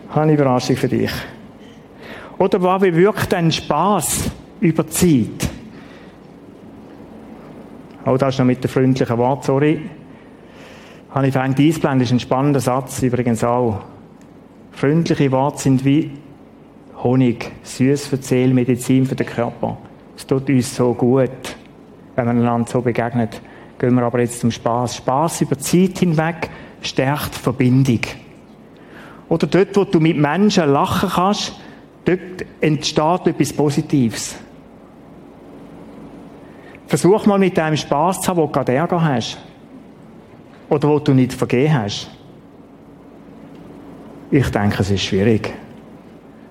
[0.10, 1.12] habe eine Überraschung für dich.
[2.40, 5.48] Oder was bewirkt ein Spaß über Zeit?
[8.04, 9.80] Oh, das ist noch mit dem freundlichen Wort, sorry.
[11.12, 13.84] Habe ich fängt einblenden, ist ein spannender Satz übrigens auch.
[14.72, 16.14] Freundliche Worte sind wie
[17.04, 19.78] Honig, süß für die Medizin für den Körper.
[20.18, 21.30] Es tut uns so gut,
[22.16, 23.40] wenn man einander so begegnet.
[23.80, 24.98] Gehen wir aber jetzt zum Spaß.
[24.98, 26.50] Spaß über Zeit hinweg
[26.82, 28.02] stärkt Verbindung.
[29.30, 31.54] Oder dort, wo du mit Menschen lachen kannst,
[32.10, 34.36] Dort entsteht etwas Positives.
[36.88, 39.38] Versuch mal mit dem Spaß zu haben, wo du gerade Ärger hast.
[40.70, 42.10] Oder wo du nicht vergeben hast.
[44.32, 45.54] Ich denke, es ist schwierig.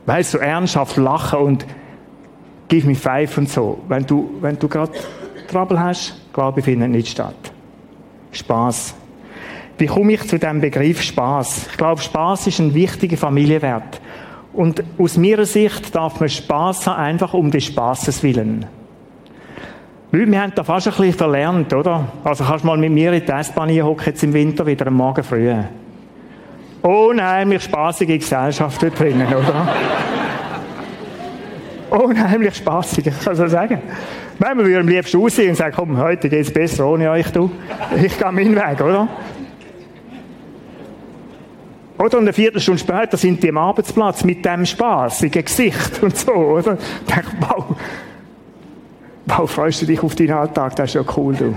[0.07, 1.67] Weißt du, ernsthaft lachen und
[2.69, 3.81] give me five und so.
[3.89, 4.93] Wenn du, wenn du gerade
[5.49, 7.53] Trouble hast, glaube ich, findet nicht statt.
[8.33, 8.95] Spaß.
[9.79, 11.69] Wie komme ich zu dem Begriff Spaß?
[11.71, 14.01] Ich glaube, Spaß ist ein wichtiger Familienwert.
[14.53, 18.67] Und aus meiner Sicht darf man Spaß haben, einfach um des Spaßes willen.
[20.11, 22.09] Leute, wir haben da fast ein bisschen verlernt, oder?
[22.25, 24.95] Also kannst du mal mit mir in die S-Bahn hocken jetzt im Winter wieder am
[24.95, 25.53] Morgen früh.
[26.83, 29.69] Unheimlich spaßige Gesellschaft dort drinnen, oder?
[32.05, 33.81] Unheimlich spaßig, kann ich so sagen.
[34.39, 37.31] Wenn wir würden am liebsten aussehen und sagen, komm, heute geht es besser ohne euch,
[37.31, 37.51] du.
[38.03, 39.09] Ich gehe meinen Weg, oder?
[41.99, 46.33] Oder und eine Viertelstunde später sind die am Arbeitsplatz mit dem spaßigen Gesicht und so,
[46.33, 46.75] oder?
[46.75, 47.77] Ich denke, wow,
[49.29, 50.75] Wow, freust du dich auf deinen Alltag?
[50.77, 51.55] Das ist ja cool, du.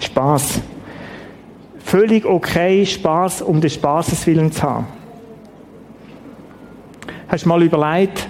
[0.00, 0.60] Spaß.
[1.78, 4.86] Völlig okay, Spaß um des Spaßes willen zu haben.
[7.28, 8.28] Hast du mal überlegt,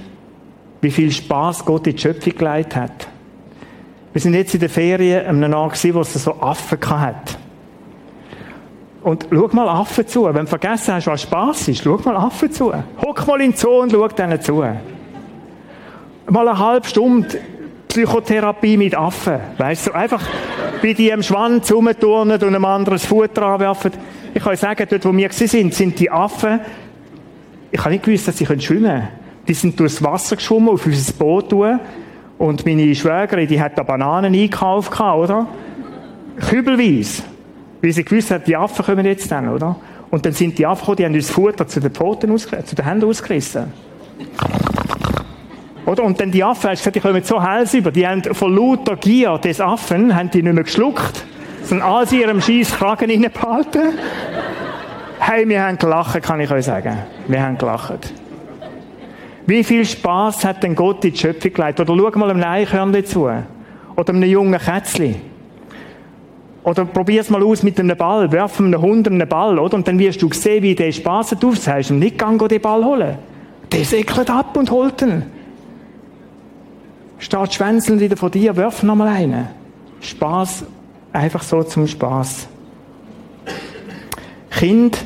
[0.81, 3.09] wie viel Spaß Gott in die Schöpfung geleitet hat?
[4.13, 7.39] Wir sind jetzt in der Ferien an einem Ort wo es so Affen hat.
[9.03, 10.25] Und schau mal Affen zu.
[10.25, 12.73] Wenn du vergessen hast, was Spaß ist, schau mal Affen zu.
[13.01, 14.65] Hock mal in den Zoo und schau denen zu.
[16.27, 17.41] Mal eine halbe Stunde
[17.89, 19.41] Psychotherapie mit Affen.
[19.57, 20.23] Weißt du, einfach
[20.83, 23.93] wie die am Schwanz rumturnen und einem anderen Futter anwerfen.
[24.35, 26.61] Ich kann sagen, dort, wo wir sind, sind die Affen,
[27.71, 29.09] ich habe nicht gewusst, dass sie schwimmen können.
[29.49, 31.81] Die sind durchs Wasser geschwommen, auf unser Boot tun.
[32.37, 35.47] Und meine Schwägerin, die hat da Bananen eingekauft, oder?
[36.49, 37.23] Kübelweise.
[37.83, 39.77] Weil sie gewusst hat, die Affen kommen jetzt dann, oder?
[40.11, 42.85] Und dann sind die Affen gekommen, die haben uns Futter zu den Pfoten zu den
[42.85, 43.73] Händen ausgerissen.
[45.87, 46.05] Oder?
[46.05, 48.97] Und dann die Affen, hast gesagt, die kommen so heiß über, die haben von lauter
[48.97, 51.25] Gier des Affen, haben die nicht mehr geschluckt,
[51.63, 53.99] sondern alles in ihrem scheiß Kragen behalten.
[55.19, 56.99] Hey, wir haben gelacht, kann ich euch sagen.
[57.27, 58.13] Wir haben gelacht.
[59.49, 61.89] Wie viel Spaß hat denn Gott in die Schöpfung geleitet?
[61.89, 63.29] Oder schau mal einem Eichhörnchen zu.
[63.97, 65.17] Oder einem jungen Kätzchen.
[66.63, 68.31] Oder probier es mal aus mit einem Ball.
[68.31, 69.75] Werf einem Hund einen Ball, oder?
[69.75, 71.43] Und dann wirst du sehen, wie der Spaß hat.
[71.43, 73.19] Du sagst ihm nicht, geh den Ball holen.
[73.73, 75.25] Der säckelt ab und holt ihn
[77.19, 79.49] steht schwänzelnd wieder vor dir, wirf noch mal einen.
[80.01, 80.65] Spaß,
[81.13, 82.49] einfach so zum Spaß.
[84.51, 85.05] Kind,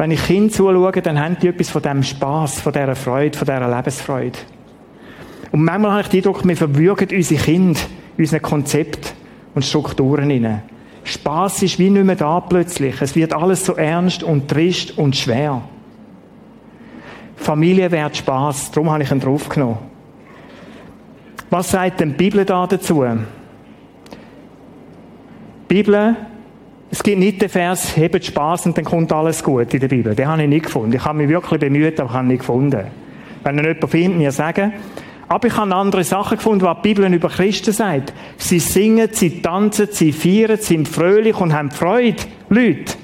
[0.00, 3.44] wenn ich Kind zuschaue, dann haben die etwas von dem Spaß, von dieser Freude, von
[3.44, 4.38] dieser Lebensfreude.
[5.52, 7.80] Und manchmal habe ich den Eindruck, wir verwürgen unsere Kinder,
[8.16, 9.12] unsere Konzept
[9.54, 10.62] und Strukturen hinein.
[11.04, 12.98] Spaß ist wie nicht mehr da plötzlich.
[13.02, 15.60] Es wird alles so ernst und trist und schwer.
[17.36, 19.80] Familie wäre Spaß, darum habe ich ihn draufgenommen.
[21.50, 23.04] Was sagt denn die Bibel da dazu?
[23.04, 23.18] Die
[25.68, 26.16] Bibel,
[26.90, 30.14] es gibt nicht den Vers, hebt Spaß und dann kommt alles gut in der Bibel.
[30.14, 30.92] Den habe ich nicht gefunden.
[30.94, 32.86] Ich habe mich wirklich bemüht, aber ich habe ihn nicht gefunden.
[33.44, 34.72] Wenn ihr jemand findet, mir sagen.
[35.28, 38.12] Aber ich habe andere Sachen gefunden, was die Bibel über Christen sagt.
[38.36, 42.22] Sie singen, sie tanzen, sie feiern, sind fröhlich und haben Freude.
[42.48, 42.94] Leute.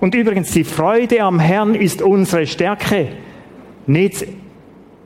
[0.00, 3.08] Und übrigens, die Freude am Herrn ist unsere Stärke.
[3.86, 4.26] Nicht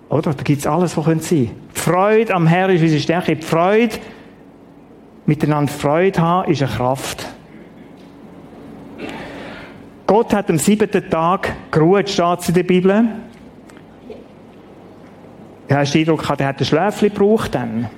[0.09, 0.33] oder?
[0.35, 1.51] Da gibt's alles, was sein.
[1.73, 3.37] Freude am Herrn ist unsere Stärke.
[3.37, 3.97] Freude,
[5.27, 7.27] miteinander Freude haben, ist eine Kraft.
[10.09, 13.05] Gott hat am siebten Tag geruht, steht es in der Bibel.
[15.69, 17.91] Ja, hast du den Eindruck gehabt, er hat ein Schläfchen gebraucht dann?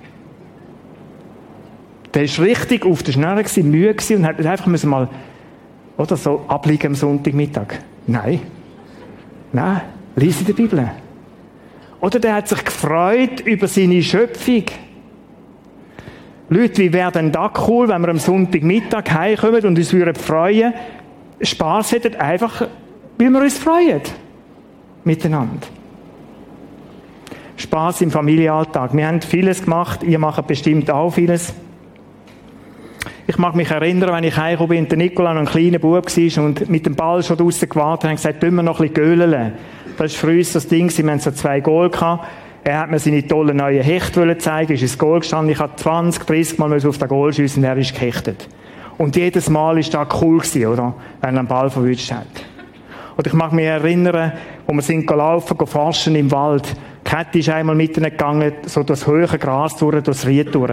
[2.13, 5.09] Der war richtig auf der Schnelle, müde und hat einfach müssen mal,
[5.99, 7.79] oder so, abliegen am Sonntagmittag.
[8.09, 8.41] Nein.
[9.53, 9.81] Nein,
[10.17, 10.91] lies in der Bibel.
[12.01, 14.65] Oder der hat sich gefreut über seine Schöpfung.
[16.49, 20.75] Leute, wie wäre denn das cool, wenn wir am Sonntagmittag heimkommen und uns würden freuen,
[21.41, 22.69] Spaß hätten, einfach,
[23.19, 24.01] weil wir uns freuen.
[25.05, 25.67] Miteinander.
[27.57, 28.95] Spaß im Familienalltag.
[28.97, 31.53] Wir haben vieles gemacht, ihr macht bestimmt auch vieles.
[33.27, 36.69] Ich mag mich erinnern, wenn ich heimgekommen bin, der Nikola ein kleiner Bub war und
[36.69, 39.53] mit dem Ball schon draussen gewartet hat und gesagt, wir noch ein bisschen göhlen.
[39.97, 41.91] Das war für uns das Ding, wir hatten so zwei Goal.
[42.65, 45.53] Er hat mir seine tollen neuen Hechte zeigen, ist ins Goal gestanden.
[45.53, 48.49] Ich habe 20, 30 Mal auf den Goal schiessen und er ist gehechtet.
[49.01, 50.93] Und jedes Mal ist das cool gewesen, oder?
[51.23, 52.27] Wenn er einen Ball verwünscht hat.
[53.17, 54.33] Und ich mag mich erinnern,
[54.67, 56.77] wo wir sind gelaufen, forschen im Wald.
[57.03, 60.73] Kette ist einmal mitten gegangen, so das hohe Gras durch, das Ried durch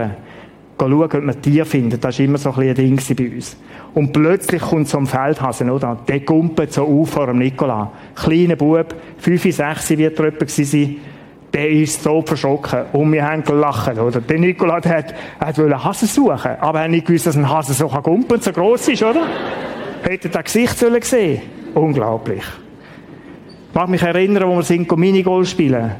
[0.78, 2.04] schauen, ob man Tier findet.
[2.04, 3.56] Das war immer so ein, ein Ding bei uns.
[3.94, 5.96] Und plötzlich kommt so ein Feldhasen, oder?
[6.06, 7.90] Der gumpelt so auf vor dem Nikola.
[8.14, 10.96] Kleiner Bub, 5, 6 wird er etwa sein.
[11.52, 12.86] Der ist so verschrocken.
[12.92, 14.20] Und wir haben gelacht, oder?
[14.20, 16.56] Der Nikola, der hat, hat wollte Hasen suchen.
[16.60, 19.22] Aber er hat nicht gewusst, dass ein Hase so gumpeln so gross ist, oder?
[20.02, 21.42] Hätte das Gesicht sollen sehen.
[21.74, 22.44] Unglaublich.
[23.68, 25.92] Ich mag mich erinnern, wo wir sind, Minigolf spielen.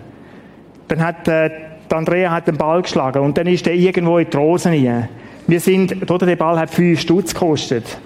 [0.88, 1.50] Dann hat, äh,
[1.90, 5.08] Andrea hat den Ball geschlagen und dann ist er irgendwo in die Rosen rein.
[5.46, 7.98] Wir sind, oder der Ball hat fünf Stutz gekostet.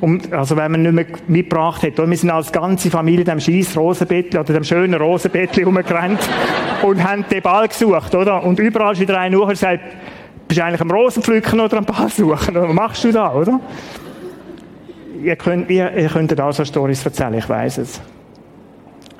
[0.00, 2.08] Und, also wenn man nicht mehr mitgebracht hätte.
[2.08, 6.20] Wir sind als ganze Familie dem scheiß Rosenbettli oder dem schönen Rosenbettli rumgerannt
[6.82, 8.44] und haben den Ball gesucht, oder?
[8.44, 9.80] Und überall ist wieder ein Uhr gesagt,
[10.48, 12.54] Bist du eigentlich am Rosenpflücken oder am Ball suchen?
[12.54, 13.60] Was machst du da, oder?
[15.22, 18.00] Ihr könnt, ihr, ihr könnt auch so Storys erzählen, ich weiß es.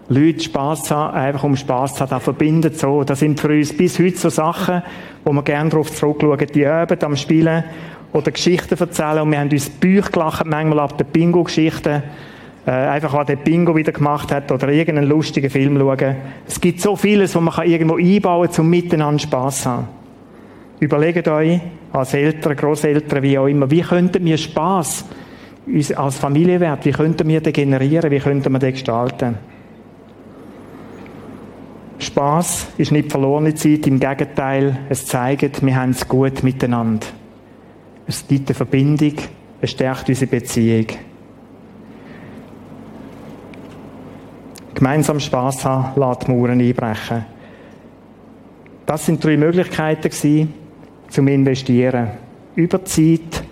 [0.09, 3.05] Leute Spass haben, einfach um Spass zu haben, das verbindet so.
[3.05, 4.83] Das sind für uns bis heute so Sachen,
[5.25, 7.65] wo wir gerne darauf zurückschauen, die üben am Spielen
[8.13, 9.21] oder Geschichten erzählen.
[9.21, 12.03] Und wir haben uns Bücher gelacht, manchmal ab den Bingo-Geschichten.
[12.67, 16.17] Äh, einfach, was der Bingo wieder gemacht hat oder irgendeinen lustigen Film schauen.
[16.47, 19.89] Es gibt so vieles, was man irgendwo einbauen kann, um miteinander Spass zu haben.
[20.81, 21.61] Überlegt euch,
[21.93, 25.05] als Eltern, Großeltern, wie auch immer, wie könnten wir Spass
[25.97, 29.37] als Familienwert, wie könnten wir den generieren, wie könnten wir den gestalten?
[31.99, 37.07] Spaß ist nicht verlorene Zeit, im Gegenteil, es zeigt, wir haben es gut miteinander.
[38.09, 39.13] Es gibt eine Verbindung,
[39.61, 40.87] es stärkt unsere Beziehung.
[44.75, 47.27] Gemeinsam Spaß haben, lässt Mauern einbrechen.
[48.87, 50.55] Das sind drei Möglichkeiten gewesen,
[51.11, 52.09] zum Investieren.
[52.55, 53.43] Über Zeit,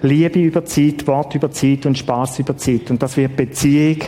[0.00, 2.90] Liebe über Zeit, Wort über Zeit und Spaß über Zeit.
[2.90, 3.98] Und das wird Beziehung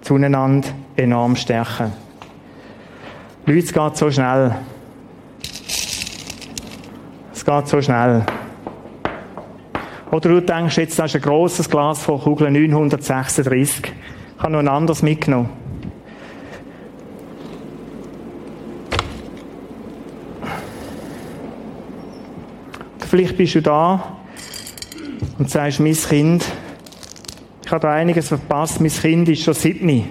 [0.00, 1.92] zueinander enorm stärken.
[3.44, 4.56] Leute, es geht so schnell.
[7.34, 8.24] Es geht so schnell.
[10.10, 13.92] Oder du denkst jetzt, das ist ein grosses Glas von Kugel 936.
[14.36, 15.48] Ich habe noch ein anderes mitgenommen.
[23.08, 24.16] Vielleicht bist du da
[25.38, 26.44] und sagst, mein Kind,
[27.64, 30.04] ich habe da einiges verpasst, mein Kind ist schon sieben.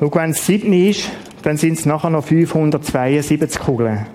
[0.00, 1.08] Schau, wenn es sieben ist,
[1.42, 4.06] dann sind es nachher noch 572 Kugeln.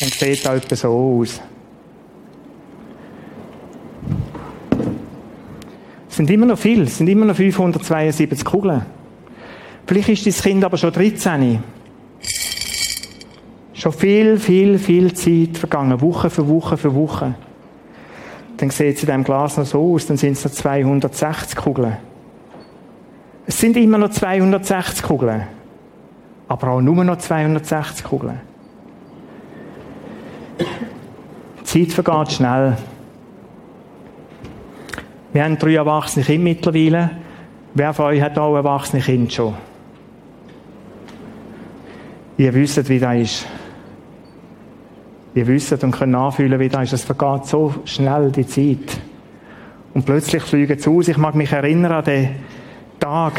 [0.00, 1.40] Und sieht auch etwa so aus.
[6.18, 8.82] Sind immer noch viel, sind immer noch 572 Kugeln.
[9.86, 11.62] Vielleicht ist das Kind aber schon 13.
[13.72, 17.34] Schon viel, viel, viel Zeit vergangen, Woche für Woche für Woche.
[18.58, 21.96] Dann sieht es in diesem Glas noch so aus, dann sind es noch 260 Kugeln.
[23.46, 25.46] Es sind immer noch 260 Kugeln
[26.48, 28.40] aber auch nur noch 260 Kugeln.
[31.60, 32.76] Die Zeit vergeht schnell.
[35.38, 37.10] Wir haben drei erwachsene Kinder mittlerweile.
[37.72, 39.54] Wer von euch hat auch erwachsene Kinder schon?
[42.36, 43.46] Ihr wisst, wie das ist.
[45.36, 46.92] Ihr wisst und könnt nachfühlen, wie das ist.
[46.94, 48.98] Es vergeht so schnell, die Zeit.
[49.94, 51.06] Und plötzlich fliegen sie aus.
[51.06, 52.30] Ich mag mich erinnern an den
[52.98, 53.34] Tag,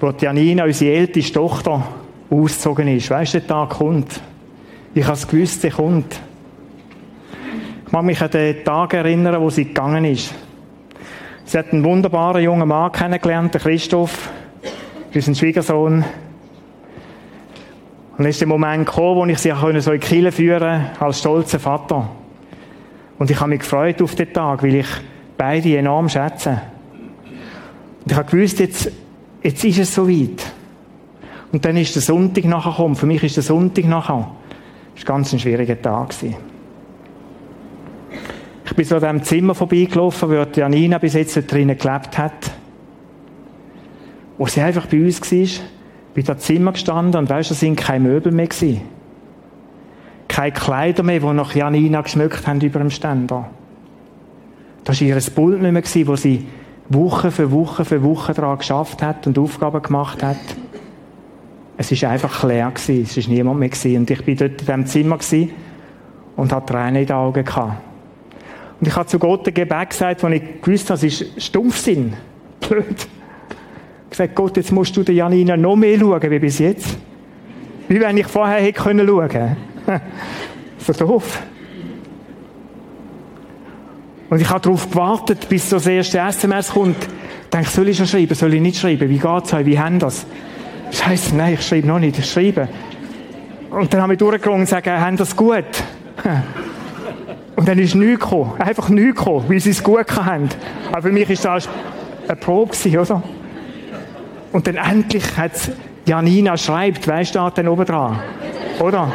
[0.00, 1.86] wo Janina, unsere älteste Tochter,
[2.30, 3.10] ausgezogen ist.
[3.10, 4.22] Weißt du, der Tag kommt.
[4.94, 6.18] Ich habe es gewusst, der kommt.
[7.84, 10.34] Ich mag mich an den Tag erinnern, wo sie gegangen ist.
[11.50, 14.30] Sie hat einen wunderbaren jungen Mann kennengelernt, den Christoph,
[15.12, 15.94] unseren Schwiegersohn.
[15.94, 16.04] Und
[18.18, 21.58] dann ist der Moment gekommen, wo ich sie so in die Kirche führen als stolzer
[21.58, 22.08] Vater.
[23.18, 24.86] Und ich habe mich gefreut auf den Tag, weil ich
[25.36, 26.62] beide enorm schätze.
[28.04, 28.92] Und ich habe gewusst, jetzt,
[29.42, 30.52] jetzt ist es soweit.
[31.50, 32.94] Und dann ist der Sonntag nachher gekommen.
[32.94, 34.30] Für mich ist der Sonntag nachher.
[34.94, 36.14] Das war ganz schwieriger Tag.
[38.70, 42.52] Ich bin so an diesem Zimmer vorbeigelaufen, wo Janina bis jetzt drinnen gelebt hat.
[44.38, 45.64] Wo sie einfach bei uns war,
[46.14, 48.82] bin in Zimmer gestanden und weißt, da sind keine Möbel mehr gewesen.
[50.28, 53.50] Keine Kleider mehr, die nach Janina geschmückt haben über dem Ständer.
[54.84, 56.46] Das war ihr Pult nicht mehr, wo sie
[56.88, 60.36] Woche für Woche für Woche daran geschafft hat und Aufgaben gemacht hat.
[61.76, 63.02] Es ist einfach leer gewesen.
[63.02, 63.96] Es ist niemand mehr gewesen.
[63.96, 65.50] Und ich bin dort in diesem Zimmer gewesen
[66.36, 67.89] und hatte Tränen in den Augen gehabt.
[68.80, 72.14] Und ich habe zu Gott ein Gebet gesagt, wo ich gewusst habe, es ist Stumpfsinn.
[72.68, 72.86] Blöd.
[72.88, 76.96] Ich habe gesagt, Gott, jetzt musst du der Janina noch mehr schauen, wie bis jetzt.
[77.88, 79.06] Wie wenn ich vorher hätte können
[80.78, 81.42] so doof.
[84.30, 86.96] Und ich habe darauf gewartet, bis das erste SMS kommt.
[87.02, 89.08] Ich denke, soll ich schon schreiben, soll ich nicht schreiben?
[89.08, 89.66] Wie geht's euch?
[89.66, 90.24] Wie haben das?
[90.92, 92.68] Scheiße, nein, ich schreibe noch nicht, ich schreibe.
[93.70, 95.64] Und dann haben wir durchgegangen und gesagt, haben das gut?
[97.60, 98.58] Und dann ist nichts gekommen.
[98.58, 100.48] Einfach nichts gekommen, weil sie es gut haben.
[100.90, 101.68] Aber für mich war das
[102.26, 103.22] eine Probe, oder?
[104.50, 105.52] Und dann endlich hat
[106.06, 108.18] Janina schreibt, weißt du, dann oben dran.
[108.80, 109.12] Oder?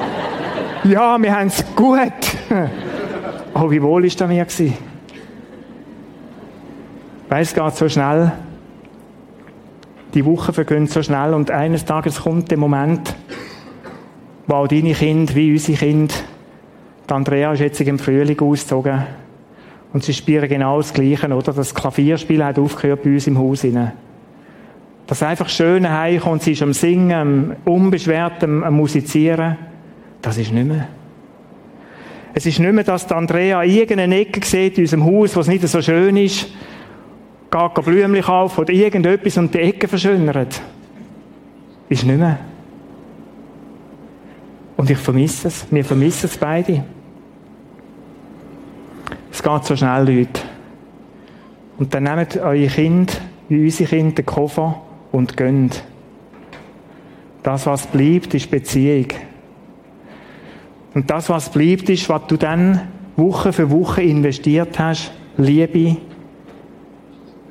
[0.83, 2.11] Ja, wir haben es gut.
[3.57, 4.73] Oh, wie wohl ist das mir gewesen?
[7.29, 8.33] Weißt, es geht so schnell
[10.13, 13.15] die Wochen vergehen so schnell und eines Tages kommt der Moment,
[14.45, 16.13] wo auch deine Kinder, wie unsere Kinder,
[17.09, 19.03] die Andrea ist jetzt im Frühling ausgezogen
[19.93, 21.53] und sie spielen genau das Gleiche, oder?
[21.53, 23.93] Das Klavierspiel hat aufgehört bei uns im Haus hinein.
[25.07, 29.55] Das einfach schöne Heimkommt, sie ist am Singen, am unbeschwert am, Musizieren,
[30.21, 30.87] das ist nicht mehr.
[32.33, 35.81] Es ist nicht mehr, dass Andrea irgendeine Ecke sieht in unserem Haus, was nicht so
[35.81, 36.47] schön ist,
[37.51, 40.59] geht Blümchen kaufen oder irgendetwas und die Ecke verschönert.
[41.87, 42.39] Ist nicht mehr.
[44.77, 45.65] Und ich vermisse es.
[45.71, 46.83] Wir vermissen es beide.
[49.31, 50.41] Es geht so schnell, Leute.
[51.77, 55.83] Und dann nehmt eure Kind, wie unsere Kinder, den Koffer und gönnt.
[57.43, 59.07] Das, was bleibt, ist Beziehung.
[60.93, 65.97] Und das, was bleibt, ist, was du dann Woche für Woche investiert hast, Liebe,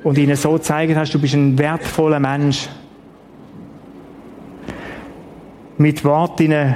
[0.03, 2.69] und ihnen so zeigen hast, du bist ein wertvoller Mensch.
[5.77, 6.75] Mit Worten ihnen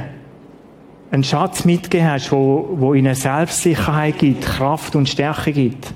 [1.11, 5.93] einen Schatz mitgegeben hast, wo, wo ihnen Selbstsicherheit gibt, Kraft und Stärke gibt.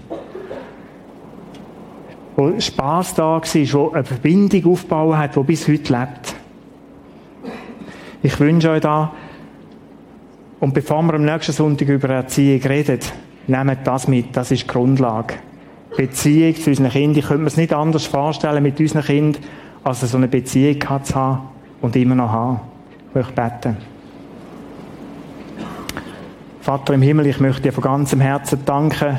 [2.36, 6.36] Wo Spaß da war, wo eine Verbindung aufgebaut hat, die bis heute lebt.
[8.24, 9.12] Ich wünsche euch da,
[10.60, 13.00] und bevor wir am nächsten Sonntag über Erziehung reden,
[13.48, 15.36] nehmt das mit, das ist die Grundlage.
[15.96, 17.20] Beziehung zu unseren Kindern.
[17.20, 19.44] Ich könnte mir es nicht anders vorstellen mit unseren Kindern,
[19.84, 21.50] als so eine Beziehung zu haben
[21.82, 22.62] und immer noch haben.
[23.10, 23.93] Ich möchte beten.
[26.64, 29.18] Vater im Himmel, ich möchte dir von ganzem Herzen danken,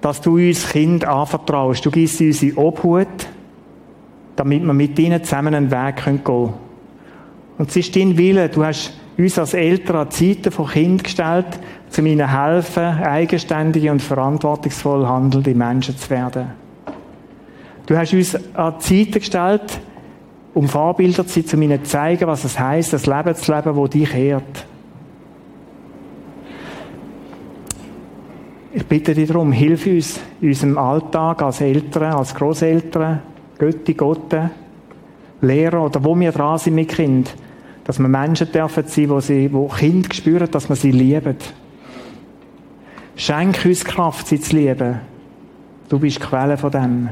[0.00, 1.84] dass du uns Kind anvertraust.
[1.84, 3.06] Du gibst uns in Obhut,
[4.36, 6.54] damit wir mit ihnen zusammen einen Weg gehen können.
[7.58, 8.48] Und es ist dein Wille.
[8.48, 11.60] Du hast uns als Eltern an Zeiten von Kind gestellt,
[11.90, 16.52] zu ihnen helfen, eigenständige und verantwortungsvoll handelnde Menschen zu werden.
[17.84, 19.78] Du hast uns an Zeiten gestellt,
[20.54, 23.76] um Vorbilder zu sein, zu ihnen zu zeigen, was es heisst, das Leben zu leben,
[23.76, 24.66] das dich ehrt.
[28.76, 33.22] Ich bitte dich darum, hilf uns in unserem Alltag als Eltern, als Großeltern,
[33.56, 34.50] Götti, Gotte,
[35.40, 37.34] Lehrer oder wo wir dran sind mit Kind,
[37.84, 41.38] dass wir Menschen dürfen sein, wo, sie, wo Kinder spüren, dass wir sie lieben.
[43.16, 45.00] Schenk uns Kraft, sie zu lieben.
[45.88, 47.08] Du bist Quelle von dem.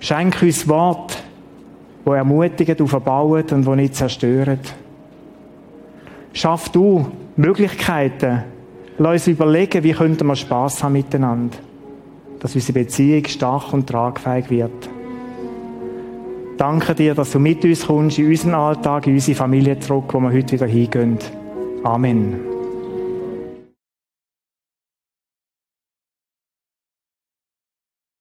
[0.00, 1.22] Schenk uns Wort,
[2.06, 4.60] wo ermutigen, du verbauen und wo nicht zerstören.
[6.32, 7.06] Schaff du
[7.36, 8.44] Möglichkeiten,
[8.98, 11.56] Lass uns überlegen, wie könnten wir Spass haben miteinander.
[12.40, 14.88] Dass unsere Beziehung stark und tragfähig wird.
[16.58, 20.20] Danke dir, dass du mit uns kommst, in unseren Alltag, in unsere Familie zurück, wo
[20.20, 21.18] wir heute wieder hingehen.
[21.82, 22.51] Amen.